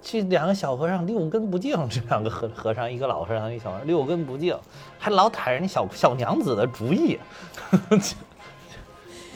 [0.00, 4.56] 这两个小和尚六根不净，这两个和和尚，一个老和尚，一个小和尚，六根不净，
[4.98, 7.18] 还老打人家小小娘子的主意，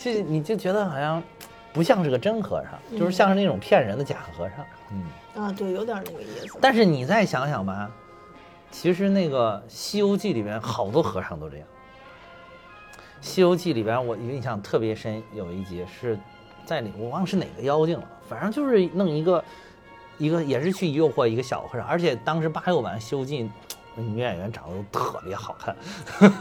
[0.00, 1.20] 这你就觉得好像
[1.77, 4.65] 不像是个真和尚，就是像是那种骗人的假和尚。
[4.91, 6.57] 嗯，啊，对，有点那个意思。
[6.59, 7.91] 但是你再想想吧，
[8.71, 11.67] 其实那个《西游记》里边好多和尚都这样。
[13.21, 16.19] 《西游记》里边我印象特别深，有一集是
[16.65, 19.45] 在里我忘了是哪个妖精了，反正就是弄一个
[20.17, 23.43] 一个也是去诱惑一个小和尚，而且当时八六版《西游记》
[23.95, 25.77] 那女演员长得都特别好看，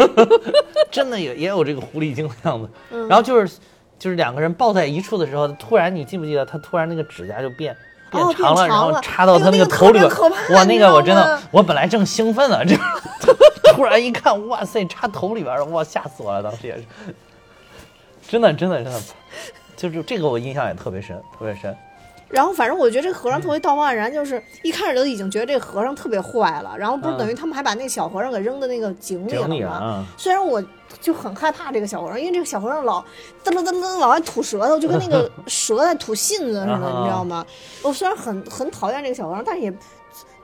[0.90, 2.70] 真的也也有这个狐狸精的样子。
[2.92, 3.60] 嗯然后就是
[3.98, 7.76] 就是两个人抱在一处的时候，突然你记不记得他突然那个指甲就变。
[8.12, 10.08] 变哦长了，然后插到他那个个头里边
[10.52, 12.78] 哇，那个我真的，我本来正兴奋呢，这
[13.74, 16.84] 突然一看，哇塞，插头里边了，哇，吓死我了，当时也是，
[18.30, 19.02] 真的，真的，真的，
[19.76, 21.76] 就是这个我印象也特别深，特别深。
[22.30, 29.76] 然后反正我觉得这和尚特别道貌岸然，就是一开始就已经觉得这和尚特别坏了，然后不是嗯等于他们还把那个小和尚给扔到那个井里了吗？
[29.76, 30.64] 啊，虽然我
[31.00, 33.02] 就很害怕这个小和尚，因为这个小和尚老
[33.44, 37.46] 噔噔噔噔往外吐舌头，就跟那个 蛇在吐信子似的，啊你知道吗？
[37.84, 39.74] 我虽然很很讨厌这个小和尚，但是也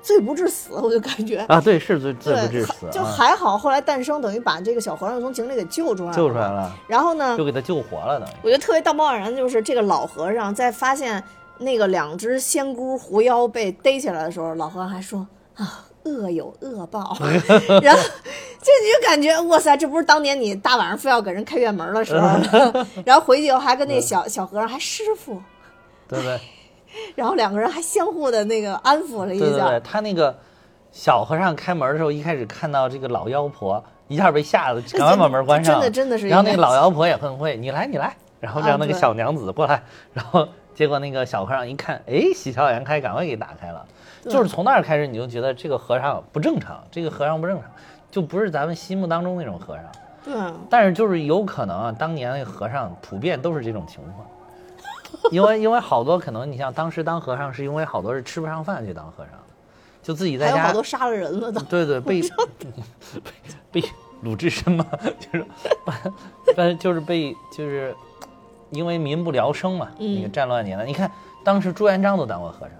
[0.02, 1.38] 罪不至死，我就感觉。
[1.48, 6.16] 啊，对，是罪不至死就啊，还好，后来诞生等于把这个小和尚从井里给救出来了。
[6.16, 8.32] 救出来了，然后呢就，给他救活了，等于。
[8.44, 11.24] 我觉得特别道貌岸然的就是这个老和尚在发现
[11.60, 15.86] 那个两只仙姑狐妖被逮起来的时候，老和尚还说啊。
[16.04, 17.16] 恶有恶报，
[17.82, 18.02] 然后
[18.62, 22.28] 这你就感觉哇塞，这不是当年你大晚上非要给人开院门的时候，
[23.06, 25.42] 然后回去以后还跟那小小和尚还师傅，
[26.08, 26.40] 对不对？
[27.16, 30.38] 然后两个人还相互的那个安抚了一下，对对对，他那个
[30.92, 35.76] 小和尚开门的时候，一开始看到这个老妖婆，一下被吓得，赶快把门关上。
[35.76, 39.82] 真的真的是然后那个老妖婆也很会，你来你来，然后让那个小娘子过来，
[40.14, 43.86] 然后结果那个小和尚一看，哎，喜笑颜开，赶快给打开了。
[44.24, 44.32] 对。
[44.32, 47.70] 就是从那儿开始，你就觉得这个和尚不正常，这个和尚不正常，
[48.10, 49.86] 就不是咱们心目当中那种和尚。
[50.24, 50.34] 对。
[50.34, 54.28] 啊，但是就是有可能啊，当年那个和尚普遍都是这种情况，
[55.32, 59.34] 因为因为好多可能你像当时当和尚是因为好多是吃不上饭去当和尚，
[60.04, 62.30] 就自己在家好多杀了人了的，对对被被
[63.82, 63.90] 被
[64.22, 64.86] 鲁智深嘛，
[65.20, 65.46] 就是
[66.56, 67.96] 被就是被就是
[68.70, 70.16] 因为民不聊生嘛，嗯。
[70.16, 71.10] 那个战乱年代，你看
[71.44, 72.72] 当时朱元璋都当过和尚，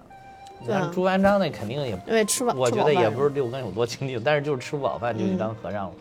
[0.92, 5.92] 朱元璋那肯定也因为吃饱，我觉得也不是六根有多清净，但是就是吃不饱饭就去嗯当和尚了。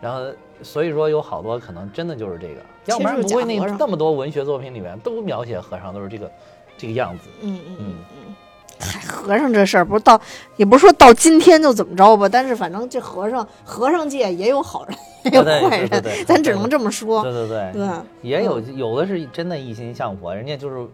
[0.00, 0.20] 然后
[0.62, 6.30] 所以说有好多可能真的就是这个，要不然不会那那么多文学作品里面都描写和尚都是这个
[6.76, 7.24] 这个样子。
[7.40, 7.94] 嗯嗯嗯
[8.28, 8.34] 嗯。
[8.80, 10.20] 嗨，和尚这事儿不是到，
[10.56, 17.22] 也不是说到今天就怎么着吧，但是反正这和尚和尚界也有好人，也有对对坏对对对人， 咱只能这么说。
[17.22, 17.88] 对对对，对，
[18.20, 20.86] 也有有的是真的一心向佛，人家就是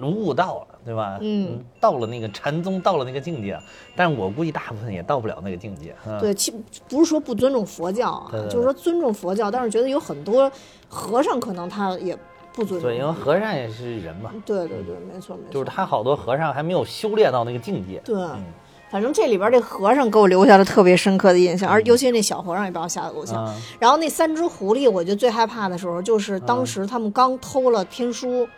[0.00, 1.18] 悟道了，对吧？
[1.20, 3.60] 嗯，到了那个禅宗，到了那个境界，
[3.94, 5.94] 但我估计大部分也到不了那个境界。
[6.06, 6.50] 嗯、对，其
[6.88, 10.50] 不是说不尊重佛教啊，对对对就是说尊重佛教，但是觉得有很多
[10.88, 12.16] 和尚可能他也
[12.54, 12.88] 不尊重。
[12.88, 15.52] 对，因为和尚也是人嘛，对对对，没错没错。
[15.52, 18.00] 就是他好多和尚还没有修炼到那个境界。
[18.04, 18.42] 对，嗯
[18.90, 23.44] 反正这里边这和尚给我留下了特别深刻的印象，而尤其是那小和尚也把我吓得够呛。
[23.44, 28.48] 啊然后那三只狐狸，我觉得最害怕的时候就是当时他们刚偷了天书，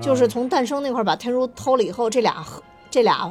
[0.00, 2.44] 就是从诞生那块儿把天书偷了以后，这俩
[2.90, 3.30] 这俩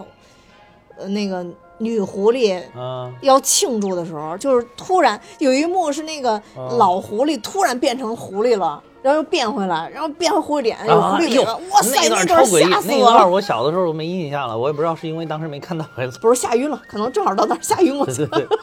[0.97, 1.45] 呃那个
[1.77, 8.81] 女狐狸啊要庆祝的时候，就是突然有一幕是那个嗯老狐狸突然变成狐狸了。
[9.05, 13.27] 然后又变回来，然后变回狐狸脸，有狐狸脸，哇塞，那那段吓死那段我了！
[13.29, 16.17] 我小的时候没印象了，我也不知道是因为当时没看到还是。
[16.17, 18.57] 不是吓晕了，可能正好到那儿吓晕过去对对对，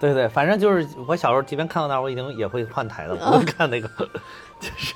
[0.00, 3.86] 对对，反正就是我小时候，即便看到那儿，我已经也会换台的，嗯不会看那个，
[4.58, 4.94] 就是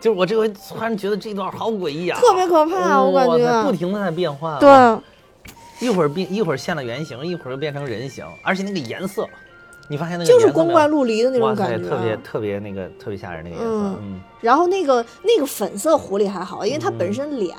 [0.00, 3.62] 就是我这回突然觉得这段好诡异啊，特别可怕，我感觉。
[3.64, 4.68] 不停的在变化，对，
[5.80, 9.28] 一会儿变一会儿现了原形，一会儿又变成人形，而且那个颜色，
[9.88, 11.88] 你发现那个就是光怪陆离的那，种感觉。
[11.88, 17.56] 啊特别特别那个特别吓人那个颜色，嗯嗯然后那个那个粉色狐狸还好，因为它嗯本身脸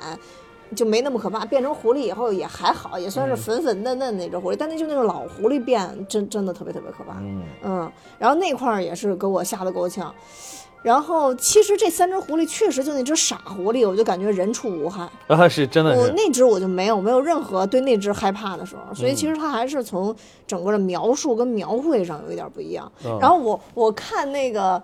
[0.74, 7.18] 就没那么可怕，变成狐狸以后也还好，也算是粉粉嫩嫩那只狐狸，但那就那个老狐狸变，真真的特别特别可怕。
[7.20, 10.14] 嗯嗯，然后那块儿也是给我吓得够呛。
[10.82, 15.08] 然后其实这三只狐狸确实就那只傻狐狸，我就感觉人畜无害。
[15.26, 20.14] 啊，是真的是，我那只我就没有没有任何对那只害怕的时候，所以其嗯实它还是从
[20.46, 22.90] 整个的描述跟描绘上有一点不一样。
[23.04, 24.82] 嗯然后我我看那个。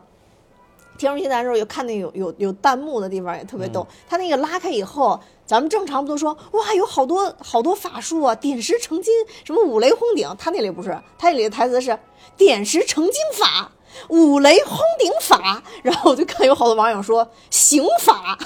[0.99, 3.87] 天书奇谭的时候，有看那有有有弹幕的地方也特别逗。
[3.91, 9.13] 嗯它那个拉开以后，咱们正常不都说哇有好多好多法术啊，点石成金，
[9.45, 10.27] 什么五雷轰顶。
[10.39, 11.99] 他那里不是，他那里的台词是
[12.35, 13.71] 点石成金法，
[14.09, 15.63] 五雷轰顶法。
[15.83, 18.39] 然后我就看有好多网友说刑法，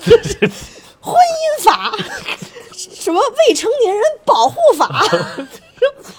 [1.00, 1.92] 婚姻法，
[2.72, 4.86] 什么未成年人保护法，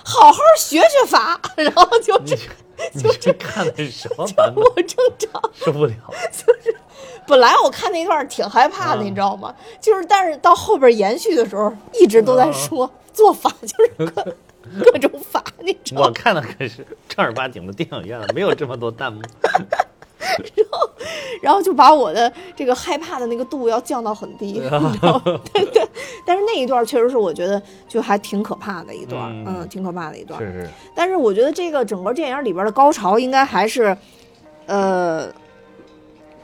[0.04, 2.36] 好好学学法，然后就这，
[3.02, 4.64] 就这看的是什么版本？
[4.64, 5.42] 我正常。
[5.54, 5.94] 受不了。
[6.32, 6.76] 就是
[7.28, 9.54] 本来我看那段挺害怕的，嗯你知道吗？
[9.80, 14.14] 就是但是到后边延续的时候，一直都在说做法就是
[14.78, 16.08] 各 各种法，你知道吗？
[16.08, 19.22] 我看的可是正儿八经的电影院，没有这么多弹幕。
[20.56, 20.90] 然后
[21.42, 24.94] 然后就把我的这个害怕的那个度要降到很低，你知道吗？
[25.54, 25.82] 对对。
[26.26, 30.40] 但是那一段确实是我觉得就还挺可怕的一段，嗯嗯，挺可怕的一段。
[30.40, 33.96] 是是，但是我觉得这个整个电影里边的高潮应该还是，
[34.68, 35.28] 呃，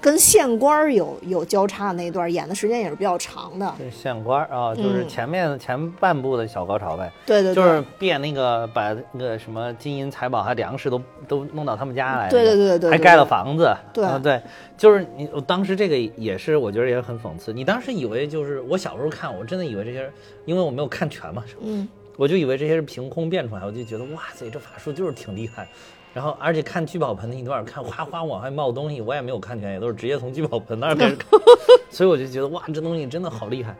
[0.05, 3.73] 跟县官儿有有交叉的那一段，演的时间也是比较长的。
[3.75, 5.09] 对县官儿啊，就是嗯。
[5.09, 14.05] 前面前半部的小高潮呗，对对对，就是变那个把那个什么金银财宝还粮食都都弄到他们家来，对对对对对还盖了房子，对。
[14.05, 14.39] 啊对，
[14.77, 20.07] 就是你我当时这个也是我觉得也很讽刺，你当时以为就是我小时候看，我真的以为这些，
[20.45, 25.67] 因为我没有看全嘛，嗯，我就以为这些是凭空变出来，我就觉得哇塞，这法术就是挺厉害。
[26.15, 31.27] 然后，而且看聚宝盆那一段，看哗哗往外冒东西，我也没有看全，也都是直接从聚宝盆那儿开始看，
[31.91, 33.75] 所以我就觉得哇，这东西真的好厉害。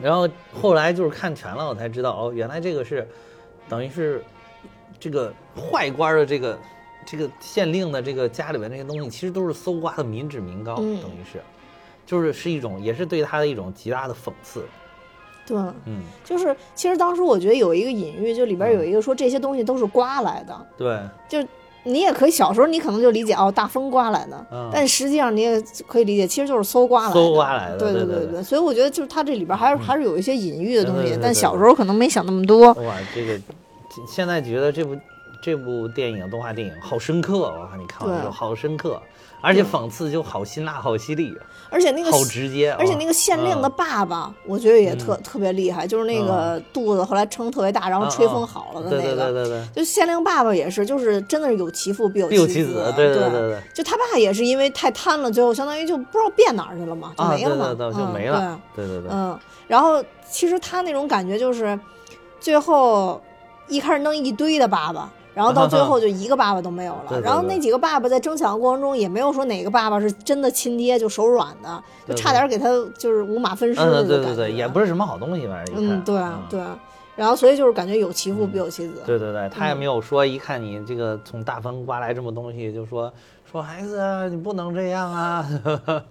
[0.00, 3.08] 然后后来就是看全了，我才知道哦，原来这个是
[3.68, 4.24] 等于是
[5.00, 6.56] 这个坏官儿的这个
[7.04, 11.42] 这个县令的这个家里边这些东西，其实都是搜刮的民脂民膏，嗯等于是，
[12.06, 14.64] 就是是一种也是对他的一种极大的讽刺。
[15.46, 15.56] 对，
[15.86, 21.48] 嗯，就是其实当时我觉得有一个隐喻，就里边有一个说这些东西都是刮来的，对，就
[21.84, 24.68] 你也可以小时候你可能就理解哦，大风刮来的，嗯。
[24.72, 27.14] 但实际上你也可以理解，其实就是搜刮来的。
[27.14, 32.72] 搜刮来的对对对对对所以我觉得就是它这里边还是、还是有一些隐喻的东西，但小时候可能没想那么多。
[32.72, 33.40] 哇，这个
[34.08, 34.96] 现在觉得这部
[35.46, 39.00] 这部电影动画电影好深刻，我看你看完之后好深刻，
[39.40, 41.38] 而且讽刺就好辛辣、好犀利，
[41.70, 49.14] 而且那个好直接，而且那个县令的嗯爸爸，我觉得也特、特别厉害，就是那个肚子后来撑特别大，然后吹风好了的那个。
[49.14, 49.48] 对对对。
[49.48, 53.62] 对，就县令爸爸也是，就是真的是有其父必有其其子，对对对对对。
[53.72, 61.78] 就他爸也是因为太贪了，最后相当于就不知道变哪儿去了嘛，就啊，没了嘛，就嗯没了，对对对，嗯，然后其实他那种感觉就是，
[62.40, 63.22] 最后
[63.68, 67.20] 一开始弄一堆的爸爸，然后到最后 就一个爸爸都没有了。
[67.20, 73.80] 然后那几个爸爸在争抢的过程中，也没有说哪个爸爸是真的亲爹就手软的，就差点给他就是五马分尸。
[73.80, 76.66] 对对对，也不是什么好东西，反正一看，嗯，对对。
[77.16, 79.02] 然后所以就是感觉有其父必有其子。
[79.04, 83.12] 对对对，他也嗯没有说，一看你这个从大风刮来这么东西，就说
[83.50, 85.46] 说孩子啊，你不能这样啊，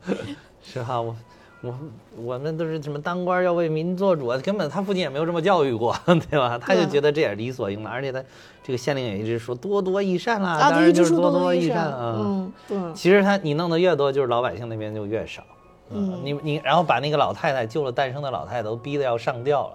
[0.63, 1.01] 是哈？
[1.01, 1.15] 我
[1.62, 1.74] 我
[2.15, 5.96] 我们都是什么当官要为民做主啊，根本他父亲也没有这么教育过，
[6.30, 6.58] 对吧？
[6.60, 8.24] 他就觉得这也是理所应当，而且他
[8.63, 12.15] 这个县令也一直说多多益善啦，啊，当然就是多多益益善啊。
[12.18, 15.44] 嗯，对，其实他你弄得越多，就是老百姓那边就越少。
[15.91, 19.74] 嗯你你然后把那个老太太救了诞生的老太太都逼得要上吊了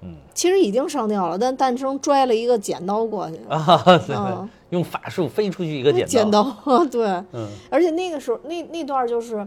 [0.00, 3.40] 嗯其实已经上吊了，但诞生拽了一个剪刀过去。
[3.48, 3.82] 啊！
[3.84, 9.46] 对嗯，用法术飞出去一个剪刀剪刀， 对，嗯，而且那个时候那那段就是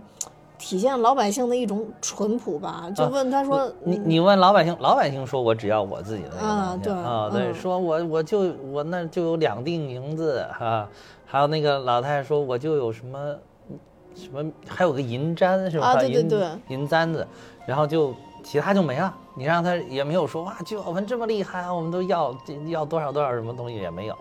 [0.57, 10.87] 体现老百姓的一种淳朴吧，就问他说，你你问老百姓，老百姓说我只要我自己的那个啊对啊，对，嗯说我我就我那就有两锭银子哈，
[11.25, 13.35] 还有那个老太太说我就有什么
[14.15, 15.87] 什么，还有个银簪是吧？
[15.87, 17.27] 啊对对银对银簪子，
[17.65, 18.13] 然后就
[18.43, 19.13] 其他就没了。
[19.37, 22.33] 你让他也没有说哇，聚宝盆这么厉害啊，我们都要
[22.67, 24.15] 要多少多少什么东西也没有。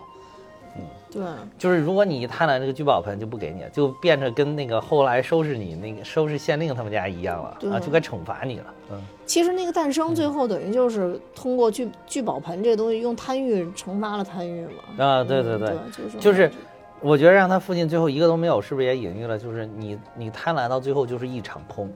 [1.15, 1.23] 对，
[1.57, 8.65] 就是如果你一贪婪这个聚宝盆就不给你，就变成跟那个后来收拾你那个收拾县令他们家一样了啊，就该惩罚你了。
[8.91, 15.05] 嗯，其实那个诞生最后等于就是通过聚聚宝盆这个东西，用贪欲惩罚了贪欲嘛。
[15.05, 16.51] 啊，对对嗯对，就是就是
[16.99, 19.39] 我觉得让他父亲最后一个都没有，是不是也隐喻了？
[19.39, 21.89] 就是你你贪婪到最后就是一场空，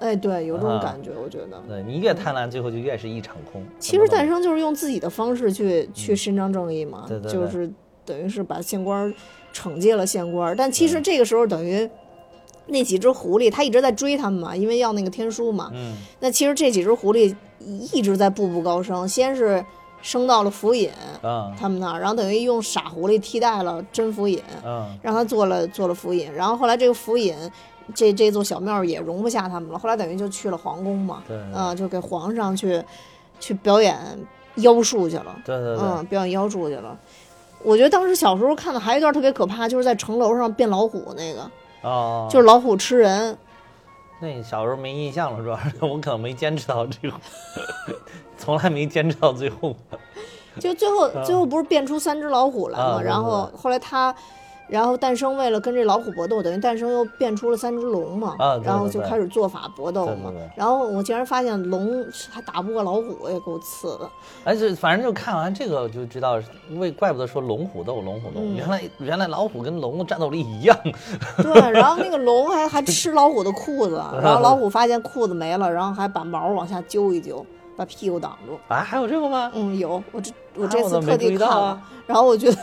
[0.00, 1.62] 哎，对，有这种啊感觉，我觉得。
[1.66, 3.64] 对你越贪婪，最后就越是一场空。
[3.78, 7.70] 其实诞生就是用自己的方式去去伸张正义嘛，对对对就是
[8.04, 9.12] 等于是把县官儿
[9.52, 11.88] 惩戒了县官儿，但其实这个时候等于
[12.66, 15.70] 那几只狐狸，他一直在追他们嘛，因为要那个天书嘛。
[15.74, 17.34] 嗯那其实这几只狐狸
[17.92, 19.64] 一直在步步高升，先是
[20.00, 20.90] 升到了府尹
[21.22, 26.32] 嗯他们那儿，然后等于用傻狐狸替代了真府尹，嗯让他做了做了府尹。
[26.32, 27.34] 然后后来这个府尹
[27.94, 32.82] 这这座小庙也容不下他们了，后来等于就去了皇宫嘛，对啊、就给皇上去
[33.38, 33.96] 去表演
[34.56, 35.36] 妖术去了。
[35.44, 36.98] 对对对，嗯，表演妖术去了。
[37.64, 41.50] 我觉得当时小时候看的还有一段特别可怕，就是在城楼上变老虎那个，
[41.82, 43.36] 哦，就是老虎吃人。
[44.20, 47.16] 那你小时候没印象了，主要是我可能没坚持到这个，
[48.38, 49.74] 从来没坚持到最后。
[50.60, 52.84] 就最后最后不是变出三只老虎来嘛？
[52.84, 54.14] 啊然后后来他，
[54.66, 58.34] 然后诞生为了跟这老虎搏斗，等于诞生又变出了三只龙嘛。
[58.38, 60.32] 啊对然后就开始做法搏斗嘛。
[60.56, 64.08] 然后我竟然发现龙还打不过老虎，也够次的。
[64.42, 66.40] 而且反正就看完这个就知道，
[66.76, 70.76] 为怪不得说龙虎斗，龙虎斗，嗯原来原来老虎跟龙的战斗力一样。
[71.42, 77.44] 对，然后那个龙还还吃老虎的裤子， 然后老虎发现裤子没了，然后还把毛往下揪一揪，
[77.76, 78.58] 把屁股挡住。
[78.68, 79.50] 啊，还有这个吗？
[79.54, 82.56] 嗯，有，我这我啊这次特地看了，啊然后我觉得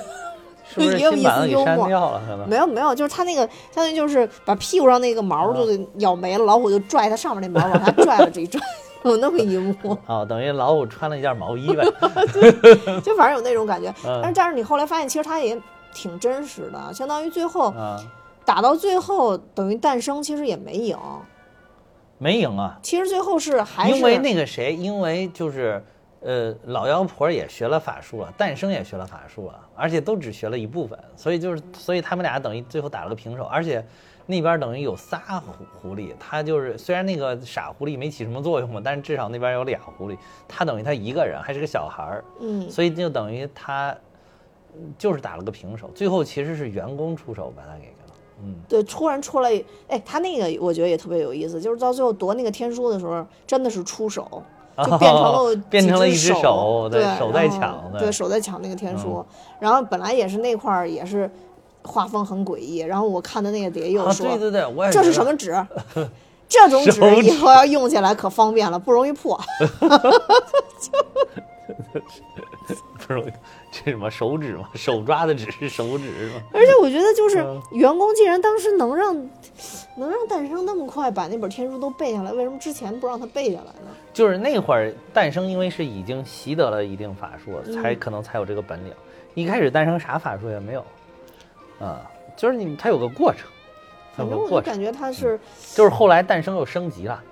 [0.73, 1.77] 是不是也有一新版的给丝幽默。
[1.77, 2.47] 删掉了？
[2.47, 3.41] 没有没有，就是他那个
[3.71, 8.59] 相当于就是把屁股上那个毛就给咬没了，老虎就拽它上面那毛往下拽了这一拽，
[9.03, 11.83] 有那么一幕， 哦，等于老虎穿了一件毛衣呗。
[13.03, 13.93] 就反正有那种感觉。
[14.05, 15.59] 嗯但是但是你后来发现，其实它也
[15.93, 17.97] 挺真实的，相当于最后啊，
[18.45, 20.97] 打到最后，等于诞生其实也没赢，
[22.17, 25.83] 没赢啊，其实最后是还是因为那个谁，因为就是。
[26.21, 33.83] 呃，老妖婆也学了法术了，诞生也学了法术了，而且都只学了一部分，所以就是，所以他们俩等于最后打了个平手，而且
[34.27, 40.17] 那边等于有仨狐狐狸，他就是虽然那个傻狐狸没起什么作用嘛，但是至少那边有俩狐狸，
[40.47, 42.69] 他等于他一个人还是个小孩儿，嗯。
[42.69, 43.89] 所以就等于他
[44.75, 49.51] 嗯就是打了个平手，最后其实是员工出手把他给了，嗯，对，突然出来，
[49.87, 54.43] 哎，他那个我觉得也特别有意思，就是到最后夺那个天书的时候，真的是出手，
[54.77, 59.25] 就变成了变成了一只手手，对，手在抢，对，手在抢那个天书，
[59.59, 61.29] 然后本来也是那块儿也是
[61.83, 65.55] 画风很诡异，然后我看的那个底下又对对对，我也这是什么纸？
[66.49, 69.39] 这种纸以后要用起来可方便了，不容易破。
[73.07, 73.33] 不是
[73.71, 74.69] 这什么手指嘛？
[74.75, 76.41] 手抓的只是手指是吗？
[76.53, 79.15] 而且我觉得就是嗯员工既然当时能让
[79.95, 83.87] 能让诞生那么快把那本天书都背下来，为什么之前不让他背下来呢？
[84.13, 88.93] 就是那会儿诞生，因为是已经习得了一定法术，才嗯可能才有这个本领。
[89.35, 90.85] 一开始诞生啥法术也没有，
[91.79, 92.01] 啊，
[92.35, 93.47] 就是你他有个过程，
[94.17, 95.39] 反正我就有个过程，感觉他是
[95.73, 97.23] 就是后来诞生又升级了，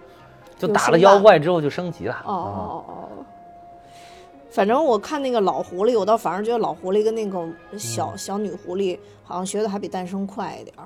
[0.58, 2.24] 就打了妖怪之后就升级了。
[2.26, 3.26] 哦哦哦哦。
[4.50, 7.48] 反正我看那个老狐狸，我倒反而觉得老狐狸跟那个
[7.78, 10.84] 小、小女狐狸好像学的还比诞生快一点儿，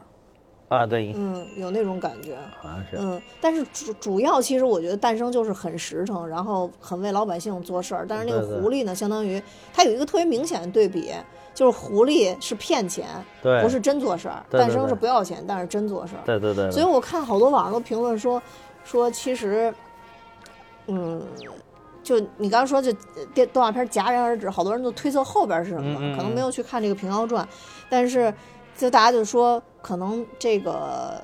[0.67, 2.97] 啊啊，对，嗯，有那种感觉，好像是。
[2.97, 3.21] 嗯。
[3.39, 8.05] 但是主主要其实我觉得诞生就是很实诚，然后很为老百姓做事儿。
[8.07, 9.41] 但是那个狐狸呢，相当于
[9.71, 11.11] 它有一个特别明显的对比，
[11.53, 13.07] 就是狐狸是骗钱，
[13.41, 16.21] 对，不是真做事儿；诞生是不要钱，但是真做事儿。
[16.25, 18.41] 对对对，所以我看好多网上都评论说，
[18.83, 19.71] 说其实，
[20.87, 21.21] 嗯，
[22.03, 27.43] 就你刚刚说这呃电动画片戛然而止，好多人都推测后边是什么，嗯嗯可能没有去看这个《平遥传》，
[27.89, 28.33] 但是
[28.77, 31.21] 就大家就说，可能这个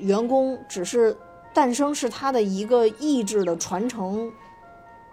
[0.00, 1.16] 员工只是
[1.52, 4.30] 诞生是他的一个意志的传承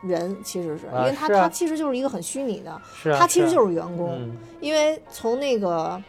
[0.02, 2.82] 人，其实是因啊为他、他其实就是一个很虚拟的，啊，
[3.18, 4.12] 他其实啊就是员工。
[4.20, 4.38] 嗯。
[4.62, 6.02] 因为从那个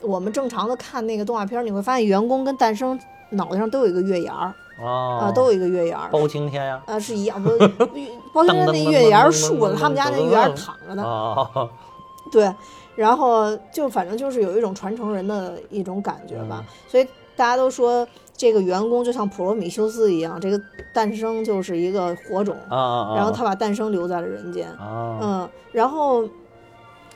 [0.00, 2.98] 我们正常的看那个动画片儿，你会发现员工跟诞生
[3.30, 6.10] 脑袋上都有一个月牙儿哦啊，都有一个月牙儿。
[6.10, 6.82] 包青天呀。
[6.86, 7.58] 啊，是一样，不是
[8.32, 11.02] 包青天那月牙儿竖着，他们家那月牙儿躺着呢。
[11.02, 11.68] 哦，
[12.32, 12.52] 对，
[12.96, 17.04] 然后就反正就是有一种传承人的一种感觉吧，嗯所以
[17.34, 18.06] 大家都说
[18.36, 20.60] 这个员工就像普罗米修斯一样，这个
[20.92, 23.16] 诞生就是一个火种，啊啊啊！
[23.16, 24.68] 然后他把诞生留在了人间。
[24.72, 26.28] 啊，嗯，然后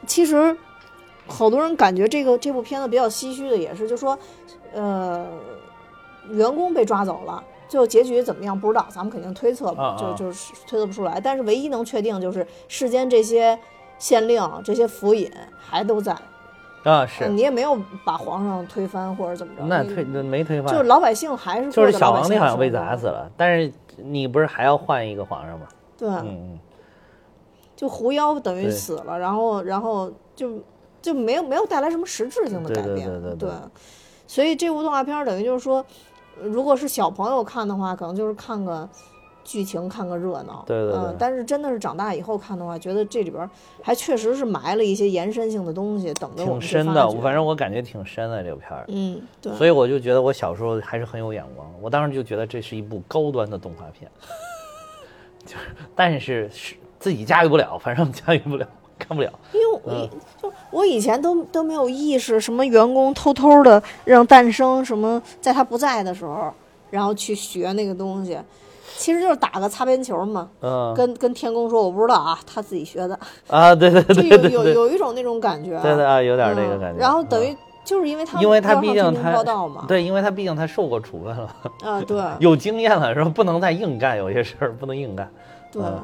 [0.06, 0.56] 其实
[1.26, 4.18] 好多人感觉这个这部片子比较唏嘘的也是，就说，
[4.72, 5.26] 呃，
[6.30, 7.42] 员工被抓走了。
[7.68, 9.96] 最后结局怎么样不知道，咱们肯定推测吧，啊啊。
[9.98, 11.20] 就就是推测不出来。
[11.20, 13.58] 但是唯一能确定就是世间这些
[13.98, 16.16] 县令、这些府尹还都在，
[16.84, 19.62] 啊是，你也没有把皇上推翻或者怎么着。
[19.64, 25.66] 那推那没推翻，就是老百姓还是就是小皇帝好像被砸死了，但是你不是还要换一个皇上吗？
[25.98, 26.60] 对，嗯嗯，
[27.74, 30.60] 就狐妖等于死了，然后然后就
[31.00, 33.50] 就没有没有带来什么实质性的改变，对对对
[34.28, 35.84] 所以这部动画片儿等于就是说，呃
[36.42, 38.88] 如果是小朋友看的话，可能就是看个
[39.44, 40.64] 剧情看个热闹。
[40.66, 40.98] 对对对。
[40.98, 43.48] 嗯，但是真的是长大以后看的话，觉得这里边儿
[43.82, 48.84] 还确实是埋了一些延伸性的东西，等着我挺深的，反正我感觉挺深的这个片儿。
[48.88, 54.10] 嗯，对，所以我就觉得我小时候还是很有眼光，我当时就觉得这是一部高端的动画片，
[55.46, 55.64] 就是
[55.94, 58.66] 但是是自己驾驭不了，反正驾驭不了，
[58.98, 59.32] 看不了。
[59.52, 60.08] 因为我、嗯。
[60.42, 66.52] 就我以前都都没有意识，什么员工偷偷的让诞生什么，在他不在的时候，
[66.90, 68.38] 然后去学那个东西，
[68.96, 70.48] 其实就是打个擦边球嘛。
[70.60, 70.92] 嗯。
[70.94, 73.18] 跟跟天宫说我不知道啊，他自己学的，
[73.48, 75.78] 啊，对对就对有有有一种那种感觉。
[75.80, 76.98] 对对啊，有点那个嗯感觉。
[77.00, 77.50] 然后等嗯。
[77.50, 82.20] 于就是因为他因为他要毕竟上天庭报他道嘛，对，因为他毕竟他受过处分了，啊对。
[82.40, 83.30] 有经验了，是吧？
[83.32, 85.30] 不能再硬干，有些事儿不能硬干，
[85.70, 85.80] 对。
[85.84, 86.02] 嗯。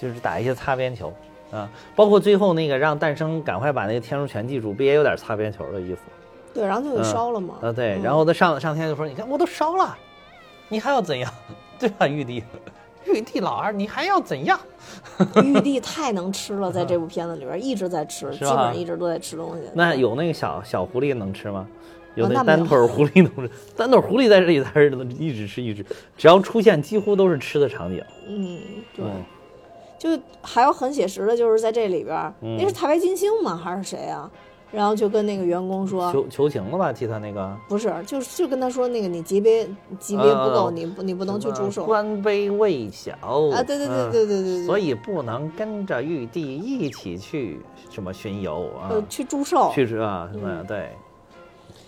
[0.00, 1.12] 就是打一些擦边球
[1.52, 1.68] 啊。
[1.94, 6.00] 包括最后那个让诞生赶快把那个天书全记住，不也有点擦边球的意思？
[6.52, 7.54] 对，然后就给嗯烧了嘛。
[7.62, 9.96] 啊，对，嗯然后他上上天就说：“你看我都烧了，
[10.68, 11.32] 你还要怎样？
[11.78, 12.42] 对吧，玉帝？
[13.06, 14.58] 玉帝老二，你还要怎样？
[15.42, 19.62] 玉帝太能吃了，在这部片子里边一直在吃，基本上一直都在吃东西。
[19.74, 21.66] 那有那个小小狐狸能吃吗？
[22.16, 25.84] 有那单腿狐狸能吃，单腿狐狸在这里才是一直吃一直，
[26.16, 28.04] 只要出现几乎都是吃的场景。
[28.26, 28.58] 嗯，
[28.94, 29.04] 对。
[29.04, 29.24] 嗯
[30.00, 30.08] 就
[30.40, 33.54] 还有很写实的，就是在这里边那是太白金星吗？
[33.54, 34.30] 还是谁啊？
[34.72, 36.90] 然后就跟那个员工说，求求情了吧？
[36.90, 43.12] 替他那个不是，就是就跟他说，那个你级别级别不够，呃你不你不能去驻守官卑未小
[43.52, 43.62] 啊！
[43.62, 50.90] 对对对嗯对对对对，所以不能跟着玉帝一起去什么巡游啊，呃去祝寿，去是啊，嗯，对，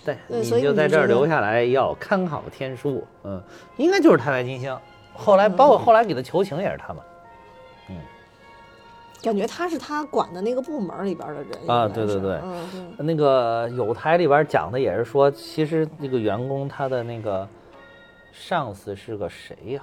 [0.04, 3.40] 对，对你就在这儿留下来，要看好天书，嗯，
[3.76, 4.76] 应该就是太白金星。
[5.14, 7.00] 后来包括后来给他求情也是他嘛，
[9.22, 12.40] 感觉他是他管的那个部门里边的人啊对对对。
[12.42, 17.48] 嗯对，那个有台里边讲的也是说，其实那个员工他的那个
[18.32, 19.82] 上司是个谁呀、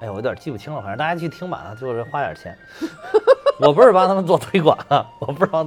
[0.00, 2.56] 哎呀，我有点记不清了，反正大家去听吧，就是花点钱。
[3.58, 5.60] 我不是帮他们做推广啊， 我不知道，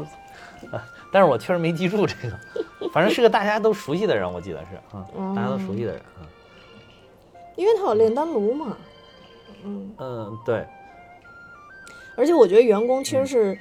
[0.71, 5.03] 啊，但是我确实没记住这个，反正是个大家都熟悉的人，我记得是啊，
[5.35, 6.21] 大家都熟悉的人啊。
[7.55, 8.77] 因为他有炼丹炉嘛，
[9.65, 10.65] 嗯，嗯，对，
[12.19, 13.57] 而且我觉得员工其实是，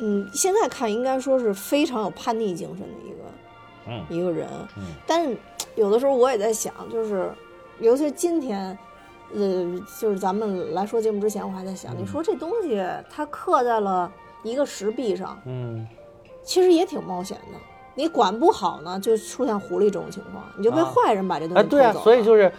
[0.00, 3.16] 嗯，现在看应该说是非常有叛逆精神的一个
[3.86, 4.04] 嗯。
[4.08, 4.84] 一个人，嗯。
[5.06, 5.36] 但是
[5.74, 7.30] 有的时候我也在想，就是
[7.80, 8.76] 尤其今天，
[9.34, 14.10] 呃，就是咱们来说节目之前，我还在想，你说这东西它刻在了
[14.42, 15.86] 一个石壁上，嗯，
[16.42, 17.58] 其实也挺冒险的。
[17.96, 20.84] 你管不好呢，就出现狐狸这种情况，你就被啊。
[20.84, 22.50] 坏人把这东啊，西对啊，偷走了所以就是，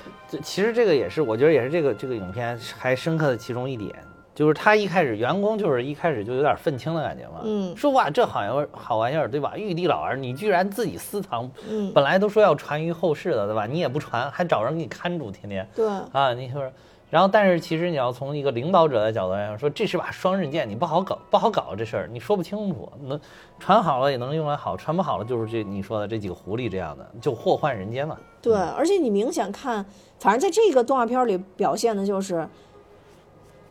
[0.42, 3.94] 其实这个也是，我觉得也是这个这个影片还深刻的其中一点，
[4.36, 9.54] 就是他一开始员工就是一开始就有点愤青的感觉嘛，嗯说哇这好玩意儿好玩意儿对吧？
[9.56, 13.66] 玉帝老儿你居然自己私藏，嗯，本来都说要传于后世的对吧？
[13.66, 16.70] 你也不传，还找人给你看住，天天对，啊，你说。
[17.08, 22.92] 然后，但是其实你要从一个领导者的角度来讲，说这是把双刃剑，你不好搞，不好搞这事儿，你说不清楚。
[23.04, 23.18] 能
[23.60, 28.18] 传好了也能用来好，传不好了就是这你说的这几个狐狸这样的，就祸患人间嘛。
[28.42, 29.86] 对，而且你明显看，
[30.20, 32.46] 反正在这个动画片里表现的就是，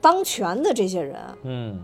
[0.05, 1.83] 当权的这些人嗯，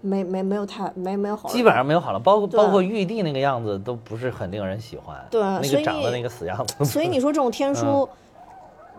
[0.00, 6.84] 没没没有太没没有好人，基本上没有好了，包括包括玉帝那个样子都不是很令人喜欢，对那个长得那个死样子。
[6.84, 8.08] 所以你说这种天书，嗯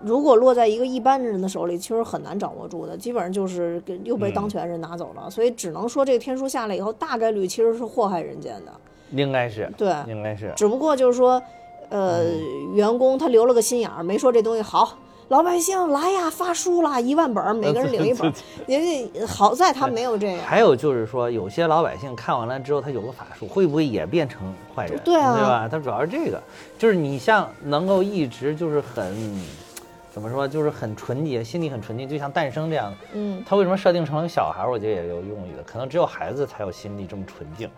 [0.05, 5.29] 如果落在一个一般人的手里，其实很难掌握住的，基本上就是给又被嗯当权人拿走了。
[5.29, 8.71] 所以只能说这个天书下来以后，大概率其实是祸害人间的。
[9.11, 11.41] 应该是，对，应该是，只不过就是说，
[11.87, 14.97] 呃，嗯员工他留了个心眼儿，没说这东西好。
[15.29, 18.33] 老百姓来呀，发书啦，一万本儿，每个人 领一本儿。
[18.67, 18.81] 人
[19.13, 24.99] 家好在他没有这样，还有就是说，有些老百姓看完了之后，他有个法术，会不会也变成坏人？
[25.03, 25.67] 对啊对吧？
[25.71, 26.41] 他主要是这个，
[26.77, 29.41] 就是你像能够一直就是很，
[30.11, 32.97] 怎么说，就是很纯洁，心里很纯净，就像诞生这样的。
[33.13, 34.69] 嗯，他为什么设定成了小孩儿？
[34.71, 37.69] 我觉得也有用意的，可能只有孩子才有心地这么纯净，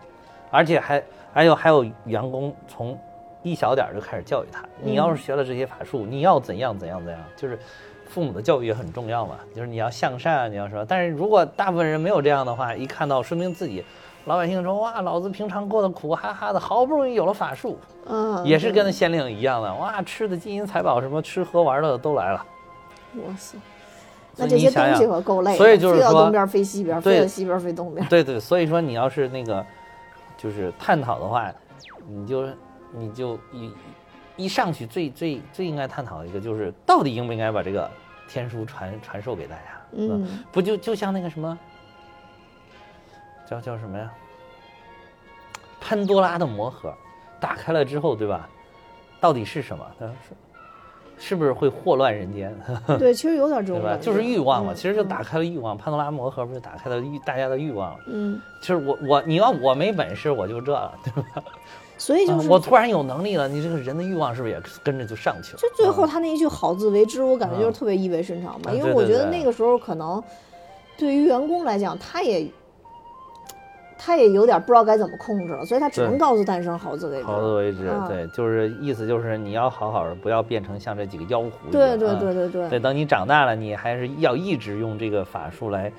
[0.50, 2.98] 而且还还有还有员工从
[3.50, 7.58] 一小点儿就开始教育他，你要是学了这些法术，你要怎样怎样怎样，就是
[8.08, 13.84] 父母的教育也很重要嘛，就是你要向善啊，你要说，但是如果大部分人没有这样的话，一看到说明自己。
[14.24, 22.44] 老百姓说：“哇，老子平常过得苦哈哈的，好不容易有了法术，嗯，也是对跟县令一样的，哇，吃的金银财宝，什么吃喝玩乐的都来了。
[23.14, 23.56] 哇塞，
[24.34, 28.04] 那这些东西可够累的，所以就是说东边飞西边，飞到西边飞东边。
[28.08, 29.64] 对对，所以说你要是那个，
[30.36, 31.48] 就是探讨的话，
[32.08, 32.48] 你就
[32.98, 33.72] 你就一
[34.36, 37.90] 一上去最最最应该探讨的一个就是，到底应不应该把这个
[38.26, 39.62] 天书传传授给大家？
[39.92, 41.58] 嗯，不就就像那个什么，
[43.48, 44.10] 叫叫什么呀？
[45.80, 46.92] 潘多拉的魔盒，
[47.38, 48.48] 打开了之后，对吧？
[49.20, 49.86] 到底是什么？
[49.98, 50.34] 他说是
[51.28, 52.54] 是不是会祸乱人间，
[52.98, 53.92] 对，其实有点这对吧？
[53.94, 58.04] 种，就是欲望嘛，嗯其实就打开了欲望，潘多拉魔盒不是打开了欲大家的欲望了？
[58.08, 61.42] 嗯，其实我我你要我没本事我就这了，对吧？
[62.06, 65.58] 所以就是啊我突然有能力了，你这个人的欲望是不是也跟着就上去了？
[65.58, 70.22] 就最后啊他那一句“好自为之”，我感觉就是嗯特别意味深长吧，啊因为我觉得那个时候可能
[70.96, 72.46] 对于员工来讲，他也
[73.98, 77.24] 他也有点不知道该怎么控制了，所以他只能告诉诞生“好自为之”。
[77.26, 81.72] 好自为之，嗯对，就是意思就是你要好好的，不要变成像这几个妖狐一样。
[81.72, 85.92] 对对啊对对对对，等你长大了，你还是要一直用这个法术来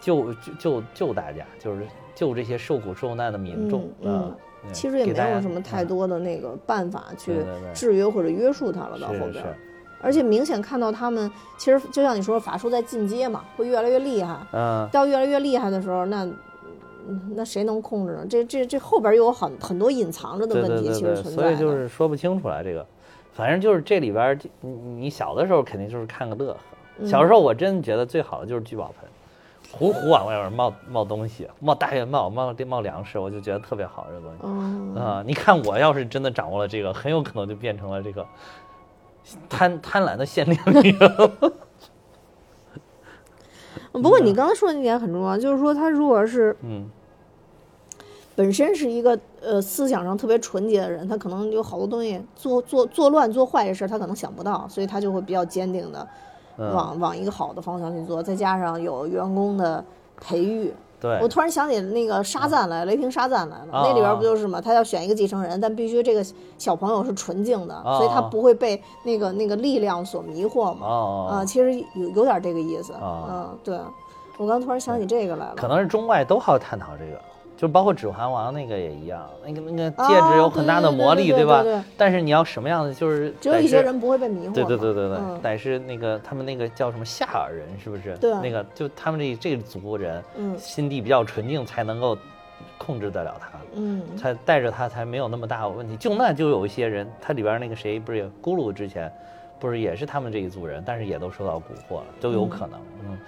[0.00, 4.24] 救救救救大家，就是救这些受苦受难的民众嗯啊。
[4.30, 7.44] 对其实也没有什么太嗯多的那个办法去
[7.74, 9.44] 制约或者约束他了，到后边
[10.02, 14.36] 而且明显看到他们，其实就像你说，法术在进阶嘛，会越来越厉害。
[14.52, 16.24] 嗯，到越来越厉害的时候，那
[17.06, 18.26] 嗯那谁能控制呢？
[18.28, 22.86] 这这这后边又有很很多隐藏着的问题，其实存在所以就是说不清楚了这个。
[23.32, 26.58] 反正就是这里边儿，你你小的时候肯定就是看个乐呵。
[26.98, 29.08] 嗯小时候我真觉得最好的就是聚宝盆，
[29.72, 34.38] 呼呼往外边冒冒东西，冒大元冒冒冒粮食，我就觉得特别好这个东西。
[34.42, 38.26] 嗯，啊、你看我要是真的掌握了这个，很有可能就变成了这个
[39.48, 41.32] 贪贪婪的县令女了。
[43.92, 46.88] 不过你刚才说的那点很重要，就是说他如果是嗯，
[48.34, 56.08] 本身是一个呃思想上特别纯洁的人，他可能有好多东西做做做乱做坏的事儿，他可能想不到，所以他就会比较坚定的嗯
[56.56, 59.84] 往往一个好的方向去做，再加上有员工的
[60.20, 60.72] 培育。
[61.00, 64.60] 对我，突然想起那个沙赞来，雷霆沙赞来了，啊那里边不就是嘛？
[64.60, 66.22] 他要选一个继承人，但必须这个
[66.58, 70.86] 小朋友是纯净的，啊所以他不会被那个那个力量所迷惑嘛。
[70.86, 72.92] 哦啊，其实有有点这个意思。
[72.92, 73.80] 啊嗯，对，
[74.36, 75.54] 我刚突然想起这个来了。
[75.56, 77.18] 可能是中外都好探讨这个，
[77.60, 81.82] 就包括《指环王》那个也一样，那个那个啊戒指有很大的魔力，对对对对对？
[81.94, 84.54] 但是你要什么样的，就是只有一些人不会被迷惑。
[84.54, 88.16] 对对对对对，嗯得是那个他们那个叫什么夏尔人，是不是？
[88.16, 92.16] 对那个就他们这这族人，嗯心地比较纯净，才能够
[92.78, 93.58] 控制得了他。
[93.74, 95.98] 嗯才带着他才没有那么大的问题。
[95.98, 99.12] 就那就有一些人，他里边那个谁不是也咕噜之前，
[99.58, 102.80] 不是也是他们这一族人，但是也都受到蛊惑了，都有可能。
[103.04, 103.18] 嗯，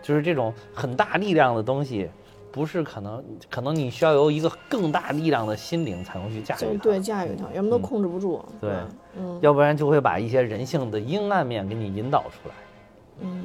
[0.00, 2.08] 就是这种很大力量的东西，
[2.54, 6.82] 不是可能，可能你需要有一个更大力量的心灵才能去驾驭它。
[6.84, 8.44] 对，驾驭它，要么都控制不住。
[8.60, 8.70] 对
[9.18, 12.54] 嗯要不然就会把一些人性的阴暗面给你引导出来。
[13.20, 13.44] 嗯，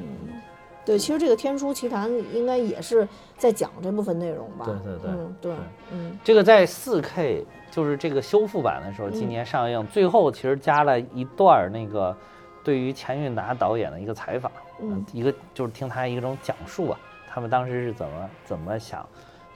[0.84, 3.06] 对，其实这个《天书奇谭》应该也是
[3.36, 4.64] 在讲这部分内容吧？
[4.64, 5.58] 对对对嗯对对，
[5.92, 12.16] 嗯这个在四 K 就是这个修复版的时候，嗯今年上映，最后其实加了一段儿那个
[12.62, 16.98] 对于钱运达导演的一个采访，嗯一个就是听他一种讲述啊，
[17.32, 19.06] 他们当时是怎么怎么想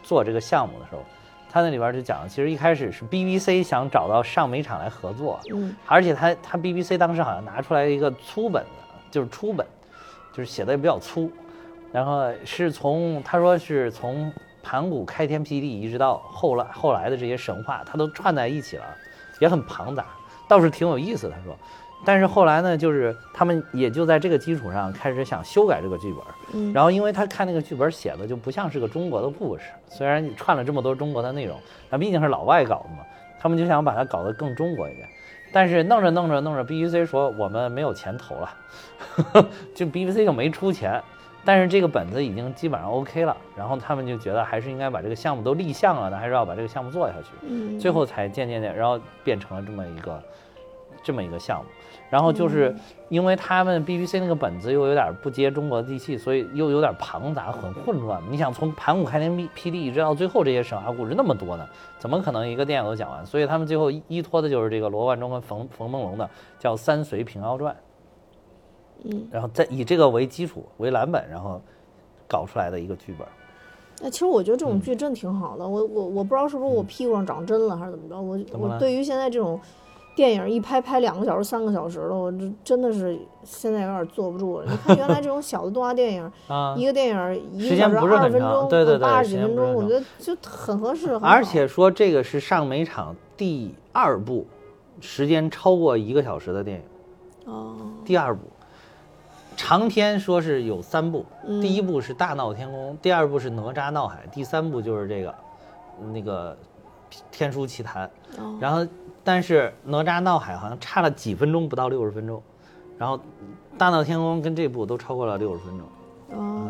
[0.03, 1.03] 做这个项目的时候，
[1.51, 8.69] 他那里边就讲，其实一开始是 BBC 想找到上美厂来合作，嗯而且他他 BBC 当时好像拿出来一个粗本的，
[9.11, 9.67] 就是初本，
[10.33, 11.31] 就是写的也比较粗，
[11.93, 18.85] 然后是从他说是从盘古开天辟地一直到后来后来的这些神话，他都串在一起了，
[19.41, 20.07] 也很庞杂，
[20.49, 21.31] 倒是挺有意思。
[21.31, 21.57] 他说，
[22.05, 33.05] 但是后来呢，就是他们也就在这个基础上开始想修改这个剧本，嗯然后因为他看那个剧本写的就不像是个中国的故事，虽然串了这么多中国的内容，但毕竟是老外搞的嘛，
[33.41, 35.09] 他们就想把它搞得更中国一点。
[35.53, 38.51] 但是弄着弄着弄着，BBC 说我们没有钱投了，
[39.75, 41.01] 就 BBC 就没出钱。
[41.47, 47.29] 但是这个本子已经基本上 OK 了，然后他们就觉得还是应该把这个项目都立项了呢，还是要把这个项目做下去。
[47.43, 50.21] 嗯，最后才渐渐的，然后变成了这么一个
[51.05, 51.67] 这么一个项目。
[52.11, 52.73] 然后就是
[53.09, 58.23] 因为他们 BBC 那个本子又有点不接中国的地气，所以又有点庞杂，很混乱。
[58.31, 61.67] 你想从盘古开天辟辟地一直到最后这些神话故事那么多呢，
[61.99, 63.27] 怎么可能一个电影都讲完？
[63.27, 66.29] 所以他们最后依依托的就是这个罗贯中跟冯冯梦龙的
[66.59, 67.75] 叫《三隋平遥传》，
[69.11, 71.61] 嗯，然后再以这个为基础为蓝本，然后
[72.29, 73.27] 搞出来的一个剧本。
[74.01, 79.59] 那其实我觉得这嗯种剧真挺好的，我我我不知道是不是我屁股上长针了还是怎么着，我我对于现在这种
[80.15, 84.67] 电影一拍拍两个小时、三个小时了，我这真的是现在有点坐不住了。
[84.67, 91.13] 你看原来这种小的动画电影， 啊一个电影一时间个小时不是很长二十分钟，对对对八十几分钟，我觉得就很合适。
[91.23, 94.47] 而且说这个是上美场第二部
[95.01, 98.43] 时间超过一个小时的电影，哦，第二部
[99.57, 105.35] 长篇说是有三部，嗯第一部是大闹天宫，第二部是哪吒闹海，第三部就是这个
[106.13, 106.57] 那个
[107.31, 108.05] 天书奇谭。
[108.39, 108.87] 哦然后
[109.25, 112.43] 但是哪吒闹海好像差了几分钟，不到六十分钟，
[112.99, 113.19] 然后
[113.79, 116.69] 大闹天宫跟这部都超过了六十分钟，哦，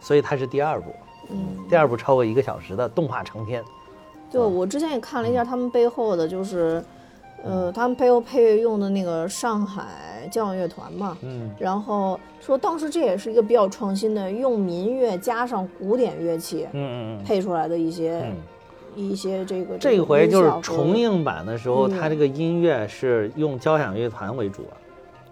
[0.00, 0.90] 所以它是第二部，
[1.30, 3.62] 嗯，第二部超过一个小时的动画长片。
[4.28, 6.84] 对，我之前也看了一下他们背后的，就是，
[7.44, 18.36] 呃，他们背后配乐用的那个上海交响乐团嘛，嗯然后说当时这也是一个比较创新的，用民乐加上古典乐器嗯嗯嗯配出来的一些、嗯。
[18.96, 24.76] 一些这个这回就是重映，版的时候，它这个音乐是用交响乐团为主了，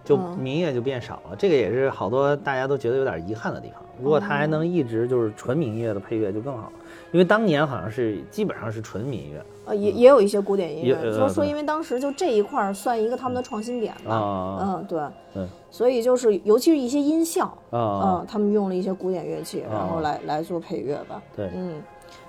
[0.04, 0.36] 就嗯。
[0.38, 1.36] 民乐就变少了。
[1.38, 3.78] 这个也是好多大家都觉得有点遗憾的地方。
[4.02, 6.72] 如果它还能一直就是纯民乐的配乐就更好，
[7.12, 15.00] 因为当年好像是基本上是纯民乐呃，也也有一些古典音乐，说说因为当时就这一块儿算一个他们的创新点吧，啊嗯，对，
[15.32, 20.00] 对所以就是尤其是一些音效，啊嗯，他们用了一些古典乐器，然后哦。
[20.00, 21.48] 来来做配乐吧，对。
[21.54, 21.80] 嗯，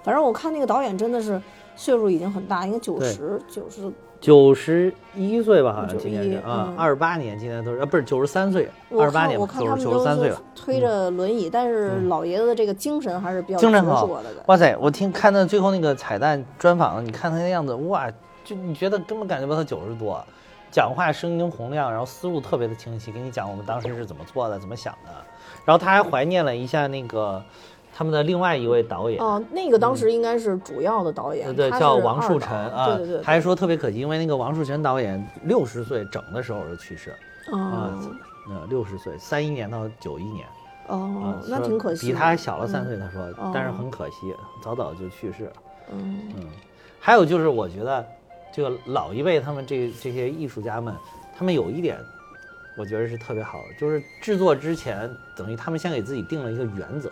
[0.03, 1.41] 反正我看那个导演真的是
[1.75, 10.35] 岁数已经很大，应该九对十九十，九十一岁吧，好像今年是啊二十八年今年都是啊，不是九十三岁，二十八年九十他们都是九十三岁了。
[10.35, 14.73] 嗯推着轮椅，但是老爷子的这个精神还是比较精神好矍铄的，哇塞！
[14.79, 18.09] 我听看到最后那个彩蛋专访，你看他那样子，哇，
[18.45, 20.23] 就你觉得根本感觉不到他九十多，
[20.71, 25.11] 讲话声音洪亮，然后思路特别的清晰，给你讲我们当时是怎么做的，怎么想的。
[25.65, 27.43] 然后他还怀念了一下那个
[27.95, 32.97] 他们的另外一位导演，哦，那个当时应该是主要的导演，对对，叫王树晨啊。
[32.97, 37.15] 对对还说特别可惜，因为那个王树晨导演六十岁整的时候就去世，
[37.51, 38.11] 哦。
[38.49, 40.45] 呃，六十岁，三一年到九一年。
[40.87, 45.53] 哦啊，，那挺可惜，比他还小了三岁，他说，哦但是很可惜，早早就去世了。
[45.93, 46.19] 嗯。
[46.35, 46.47] 嗯，
[46.99, 48.05] 还有就是，我觉得
[48.53, 50.93] 这个老一辈他们这这些艺术家们，
[51.37, 51.97] 他们有一点，
[52.77, 57.09] 我觉得是特别好的，就是制作之前，等于他们先给自己定了一个原则，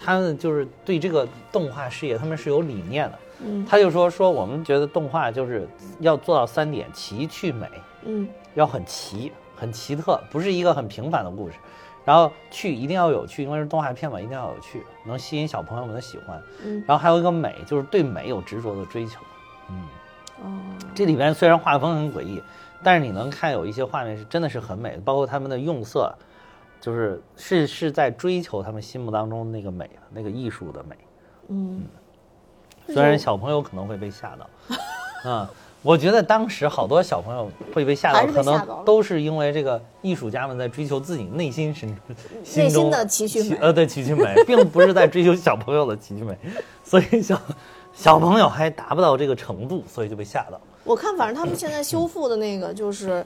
[0.00, 3.18] 他们就是对这个动画事业，他们是有理念的。
[3.40, 5.68] 嗯他就说说，我们觉得动画就是
[6.00, 7.68] 要做到三点：奇趣美，
[8.04, 11.54] 嗯要很奇、很奇特，不是一个很平凡的故事。
[12.04, 16.42] 然后趣一定要有趣，因为是动画片嘛，一定要有趣，能吸引小朋友们的喜欢。
[16.64, 19.20] 嗯然后还有一个美，就是对美有执着的追求。
[19.70, 19.82] 嗯，
[20.42, 20.58] 哦
[20.94, 22.42] 这里边虽然画风很诡异，
[22.82, 26.12] 但是你能看有一些画面是真的是很美的，包括他们的用色，
[26.80, 30.96] 就是是是在追求他们心目当中那个美的那个艺术的美。
[31.48, 31.82] 嗯，
[32.86, 35.50] 虽然小朋友可能会被吓到，啊、
[35.82, 42.02] 我觉得当时好多小朋友会被吓到，可能都是因为这个艺术家们在追求自己内心深处、
[42.56, 43.56] 内中心的奇趣美。
[43.60, 46.36] 呃，对奇趣美， 并不是在追求小朋友的奇趣美，
[46.84, 47.40] 所以小
[47.94, 50.60] 小朋友还达不到这个程度，所以就被吓到。
[50.88, 53.24] 我看反正他们现在修复的那个就是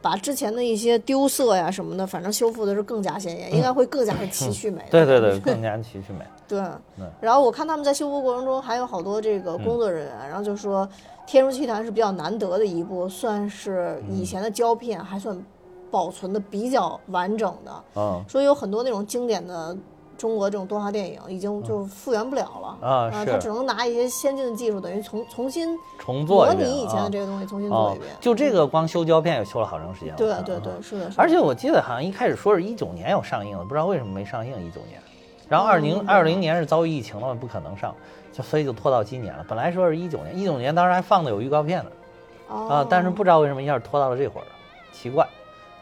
[0.00, 4.82] 把之前的一些丢色呀什么的，反正修复的是更加鲜艳，应该会更加的奇趣美。
[4.84, 6.26] 嗯对对对，更加奇趣美。
[6.48, 6.60] 对，
[7.20, 10.86] 然后我看他们在修复过程中还有好多这个工作人员，然后就说
[11.26, 15.38] 《天书奇谭》是比较难得的一部，算是以前的胶片还算
[15.90, 19.76] 保存的比较完整的，嗯说有很多那种经典的。
[20.18, 30.16] 中国这种动画电影已经就复原不了了啊是他只能拿一些先进的技术，等于重重新重做模一遍拟以前的啊这个东西，重新做哦一遍。，就这个光修胶片也修了好长时间了。
[30.16, 31.10] 对对对，是的。
[31.16, 35.00] 而且我记得好像一开始说是一九年要上映的，不知道为什么没上映一九年。
[35.48, 37.94] 然后二零嗯二零年是遭遇疫情了，不可能上，
[38.32, 39.44] 就所以就拖到今年了。
[39.48, 41.90] 本来说是一九年，一九年当时还放的有预告片呢
[42.48, 44.46] 哦啊，但是不知道为什么一下拖到了这会儿，
[44.92, 45.26] 奇怪。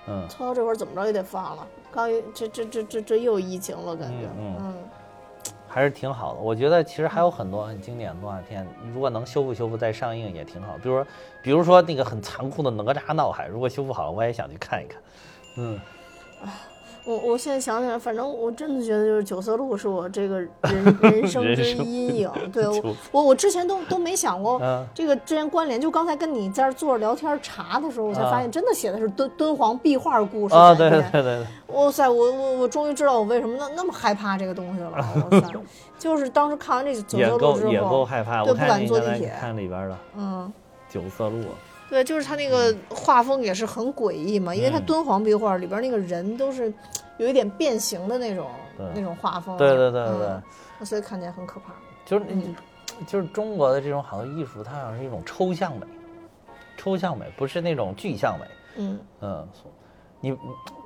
[0.09, 1.67] 嗯，拖到这会儿怎么着也得放了。
[1.93, 4.75] 刚一这这这这这又疫情了，感觉嗯嗯
[5.69, 6.41] 还是挺好的。
[6.41, 10.77] 我觉得其实还有很多很经典的动画片，如果能修复修复再上映也挺好。
[10.83, 11.07] 比如说，
[11.43, 15.01] 比如说那个很残酷的《哪吒闹海》，如果修复好了，我也想去看一看。
[15.59, 15.81] 嗯，
[17.05, 20.51] 我我现在想起来，反正我真的觉得就是九色鹿是我这个人
[21.03, 22.31] 人生之阴影。
[22.53, 34.91] 对我我我之前都都没想过嗯这个之间关联，就刚才跟你在这儿坐着聊天查的时候，我才发现真的写的是敦敦煌壁画故事啊，对对对对，哇塞，我我我终于知道我为什么那那么害怕这个东西了。
[35.31, 35.53] 哇塞，
[35.99, 38.45] 就是当时看完这九色鹿之后也够后，害怕。
[38.45, 40.53] 对不敢坐地铁看里边的嗯。
[40.89, 41.39] 九色鹿，
[41.91, 46.73] 对，就是他那个画风也是很诡异嘛，因为他嗯敦煌壁画里边那个人都是
[47.19, 48.49] 有一点变形的那种
[48.95, 50.27] 那种画风啊，对对对对对
[50.79, 51.73] 嗯，所以看起来很可怕。
[52.07, 52.55] 就是你
[53.07, 55.87] 就是中国的这种好多艺术，它好像是一种抽象美，
[56.77, 58.47] 抽象美不是那种具象美。
[58.77, 59.49] 嗯嗯，
[60.21, 60.31] 你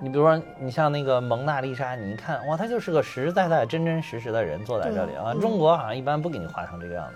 [0.00, 5.32] 你比如说，你像那个蒙娜丽莎，你一看哇，她就是个实实在在、真真实实的人坐在这里啊。
[5.34, 7.06] 嗯中国好像一般不给你画成这个样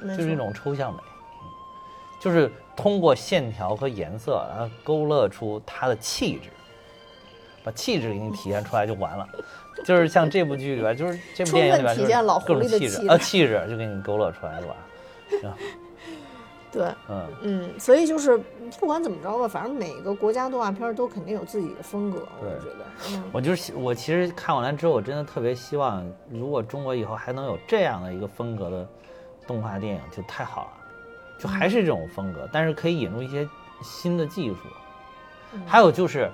[0.00, 1.48] 子，就是一种抽象美，嗯
[2.20, 6.48] 就是通过线条和颜色，然后勾勒出他的气质，
[7.64, 9.28] 把气质给你体现出来就完了。
[9.84, 15.56] 就是像这部剧里边，就是这部电影里边，充分体现老狐各种狸的气质啊，气质就给你勾勒出来就完了。
[16.72, 18.38] 对，嗯，嗯，所以就是
[18.80, 28.88] 不管怎么着吧，反正每个国家动画片都肯定有自己的风格，我对觉得，嗯我就是我其实看完了之后，我真的特别希望，如果中国以后还能有这样的一个风格的
[29.46, 30.70] 动画电影，就太好了。
[31.42, 33.48] 就还是这种风格，但是可以引入一些
[33.82, 34.58] 新的技术，
[35.54, 36.30] 嗯还有就是，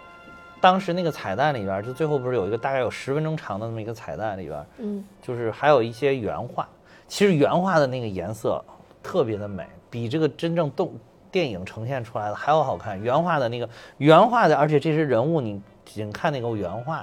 [0.61, 6.69] 当时那个彩蛋里边儿，就最后不是有一个大概有十分钟长的那么一个彩蛋里边儿，嗯就是还有一些原画。
[7.07, 8.63] 其实原画的那个颜色
[9.03, 10.93] 特别的美，比这个真正动
[11.31, 13.01] 电影呈现出来的还要好看。
[13.01, 17.03] 原画的那个原画的，而且这些人物你仅看那个原画，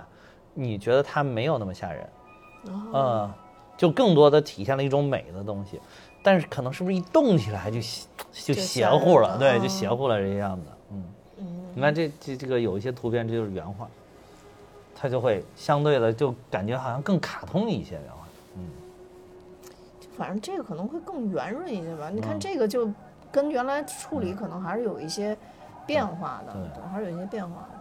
[0.54, 2.08] 你觉得它没有那么吓人，
[2.68, 3.34] 哦嗯，
[3.76, 5.82] 就更多的体现了一种美的东西。
[6.26, 7.80] 但是可能是不是一动起来就
[8.34, 9.34] 就就邪乎了？
[9.34, 10.64] 了对，就嗯邪乎了这个样子。
[10.92, 11.04] 嗯，
[11.38, 11.46] 嗯
[11.76, 13.88] 你看这这这个有一些图片，这就是原画，
[14.96, 18.26] 它就会相对的就感觉好像更卡通一些原画。
[20.18, 22.10] 反正这个可能会更圆润一些吧。
[22.10, 22.90] 你看嗯这个就
[23.32, 25.38] 跟原来处理可能还是有一些
[25.86, 27.75] 变化的，对对，还是有一些变化的。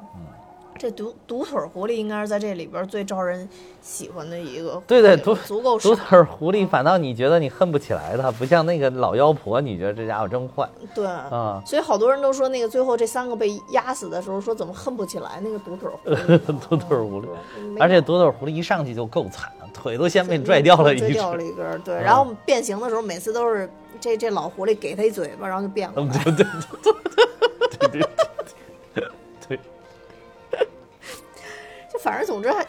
[0.75, 3.49] 嗯，这独独腿狐狸应该是在这里边最招人
[3.81, 11.07] 喜欢的一个，对对独足够独，腿狐狸反倒你觉得你恨不起来它，不像那个老妖婆，你觉得这家伙真坏对。
[11.07, 11.63] 啊。
[11.65, 17.27] 所以好多人都说，那个最后这三个被压死的时候，说怎么恨不起来那个独腿狐狸 独腿狐狸
[17.81, 21.11] 而且独腿狐狸一上去就够惨了，腿都先被拽掉了一拽。
[21.13, 21.95] 掉了一根，对。
[21.97, 23.71] 嗯然后变形的时候，每次都是
[24.01, 26.25] 这这老狐狸给他一嘴巴，然后就变过嗯，来。
[26.25, 28.09] 对对对对对对
[32.05, 32.65] 反正总之还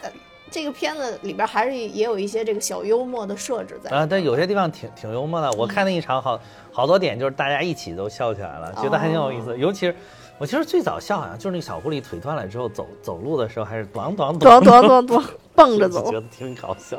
[0.50, 3.90] 这个片子里边还是也有一些这个小幽默的设置在。
[3.90, 5.52] 啊，但有些地方挺挺幽默的。
[5.52, 6.40] 我看那一场好
[6.72, 9.58] 好多点就是大家一起都笑起来了，觉得还挺有意思。
[9.58, 9.94] 尤其是
[10.38, 15.24] 我其实最早笑好像就是那个小狐狸腿断了之后走走路的时候还是咣咣咚咚咚咚，
[15.54, 16.12] 蹦着走觉。
[16.12, 16.98] 得挺搞笑。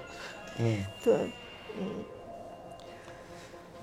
[0.59, 1.15] 嗯，对，
[1.79, 1.87] 嗯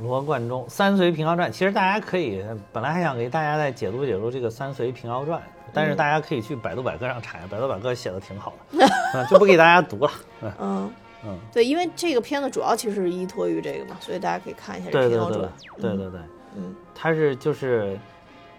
[0.00, 5.40] 罗贯中《三隋平遥传》，其实大家可以，本来还想给大家再解读解读这个《三隋平遥传》，
[5.74, 10.10] 但是大家可以去百度百科上查，百度百科写的挺好的，嗯， 就不给大家读了。
[10.42, 10.92] 嗯嗯
[11.26, 15.52] 嗯，对，因为这个片子主要其实是依托于这个嘛，所以大家可以看一下这对对对《平遥传》。
[15.80, 16.20] 对对对，
[16.56, 17.98] 嗯它是就是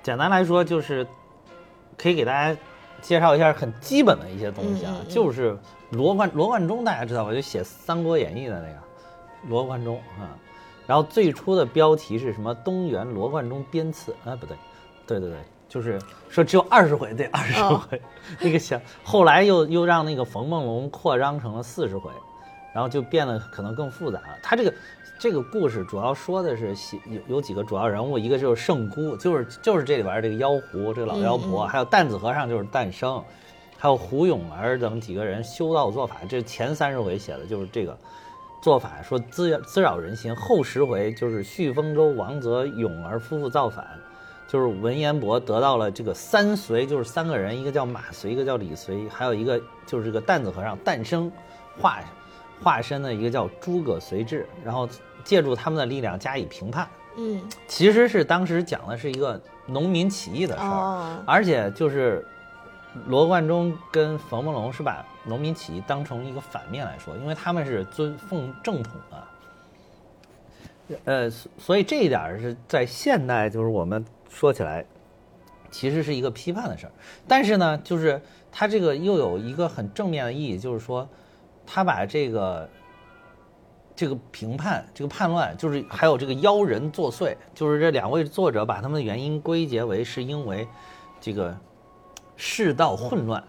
[0.04, 1.06] 简单来说就是
[1.98, 2.60] 可以给大家
[3.02, 5.58] 介绍一下很基本的一些东西啊，就是
[5.92, 7.34] 罗贯罗贯中大家知道吧？
[7.34, 8.76] 就写《三国演义》的那个
[9.48, 10.34] 罗贯中啊。
[10.88, 12.54] 然后最初的标题是什么？
[12.54, 14.58] 东原罗贯中编次啊，不对，
[15.08, 15.38] 对对对，
[15.68, 16.00] 就是
[16.30, 18.02] 说只有二十回，对，二十哦回。
[18.40, 22.12] 那个小后来又又让那个冯梦龙扩张成了四十回，
[22.74, 24.38] 然后就变得可能更复杂了。
[24.42, 24.74] 他这个
[25.20, 33.24] 这个故事主要说的是写有有几个主要人物，一个就是圣姑，就是就是这里边这个妖狐，这个老妖婆，嗯嗯还有担子和尚就是诞生，
[33.78, 36.18] 还有胡咏儿等几个人修道做法。
[36.30, 37.98] 这前三十回写的就是这个。
[38.62, 43.88] 做法说滋滋扰人心，后十回就是旭丰州王泽永儿夫妇造反，
[44.56, 51.30] 就是文彦博得到了这个三隋，就是三个人，一个叫马隋，一个叫李隋，还有一个就是这个担子和尚诞生
[51.78, 52.00] 化
[52.64, 54.88] 化身的一个叫诸葛随志，然后
[55.26, 56.88] 借助他们的力量加以评判。
[57.18, 62.26] 嗯其实是当时讲的是一个农民起义的事儿，哦而且就是
[63.08, 70.96] 罗贯中跟冯梦龙是把农民起义当成一个反面来说，因为他们是尊奉正统的。
[71.04, 74.86] 呃，所所以这一点儿是在现代，就是我们说起来，
[75.72, 76.92] 其实是一个批判的事儿。
[77.28, 78.22] 但是呢，就是
[78.52, 81.08] 它这个又有一个很正面的意义，就是说，
[81.66, 82.70] 他把这个
[83.96, 90.68] 这个评判、这个叛乱，就是还有这个妖人作祟，就是这两位作者把他们的原因归结为是因为
[91.20, 91.58] 这个
[92.36, 93.44] 世道混乱，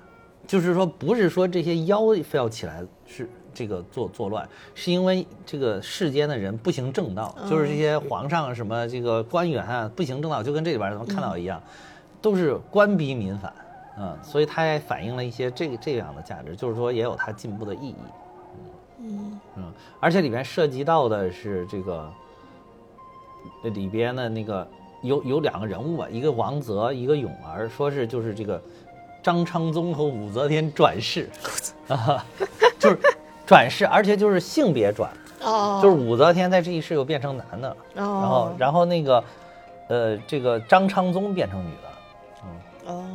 [0.47, 11.59] 就是说不是说这些妖非要起来是这个作作乱，是因为这个世间的人不行正道，就是这些皇上什么这个官员啊不行正道，就跟这里边咱们看到一样，
[12.21, 13.51] 都是官逼民反，
[13.99, 17.97] 嗯，所以它也反映了一些这个这样的价值，就是说也有它进步的意义。
[18.99, 22.13] 嗯嗯，而且里边涉及到的是这个
[23.63, 24.69] 呃里边的那个
[25.03, 28.61] 有有两个人物吧，一个王泽，一个永儿，说是就是这个
[29.23, 31.29] 张昌宗和武则天转世
[31.89, 32.25] 啊，
[32.79, 32.99] 就是
[33.47, 37.77] 转世，而且就是性别转，哦，就是武则天在这一世又变成男的，哦。
[37.95, 39.25] 然后然后那个
[39.89, 43.07] 呃这个张昌宗变成女的，哦，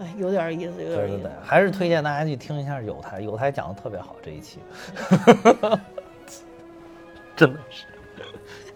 [0.00, 1.22] 哎，有点意思，有对点意思。
[1.22, 1.30] 对对，。
[1.42, 4.58] 还是推荐大家去听一下有台，有台讲的特别好这一期，
[7.34, 7.86] 真的是，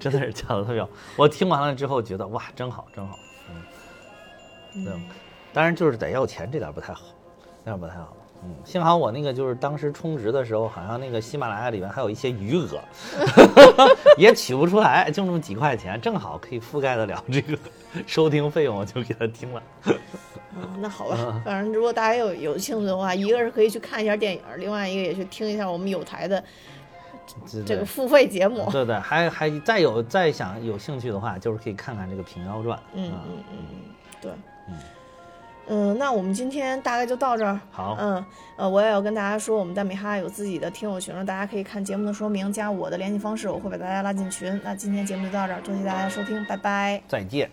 [0.01, 0.89] 真的是讲的特别好。
[1.17, 3.19] 我听完了之后觉得哇，真好，真好，
[3.51, 5.03] 嗯，嗯，
[5.53, 7.03] 当然就是得要钱，这点不太好，
[7.65, 8.17] 那样不太好。
[8.45, 12.81] 嗯，幸好我那个就是当时充值的时候，好像那个喜马拉雅里面还有一些余额，
[14.19, 17.57] 也取不出来，就那么几块钱，正好可以覆盖得了这个
[18.07, 19.63] 收听费用，我就给他听了。
[19.85, 26.43] 啊，那好吧，反正如果大家有有兴趣的话，一个是可以去看一下电影，另外一个也去听一下我们有台的
[27.65, 28.69] 这个付费节目。
[28.73, 32.77] 对对，还还再有再想有兴趣的话，就是可以看看这个《平妖传》。
[32.95, 33.67] 嗯啊嗯嗯嗯，
[34.21, 34.33] 对。
[34.69, 34.79] 嗯，
[35.99, 37.59] 那我们今天大概就到这儿。
[37.71, 38.25] 好，嗯，
[38.57, 44.61] 呃，我也要跟大家说，我们蛋米哈有自己的听友群了，大家可以看节目的说明，加我的联系方式，我会把大家拉进群。
[44.65, 47.03] 那今天节目就到这儿，多谢大家收听，拜拜。
[47.09, 47.51] 再见。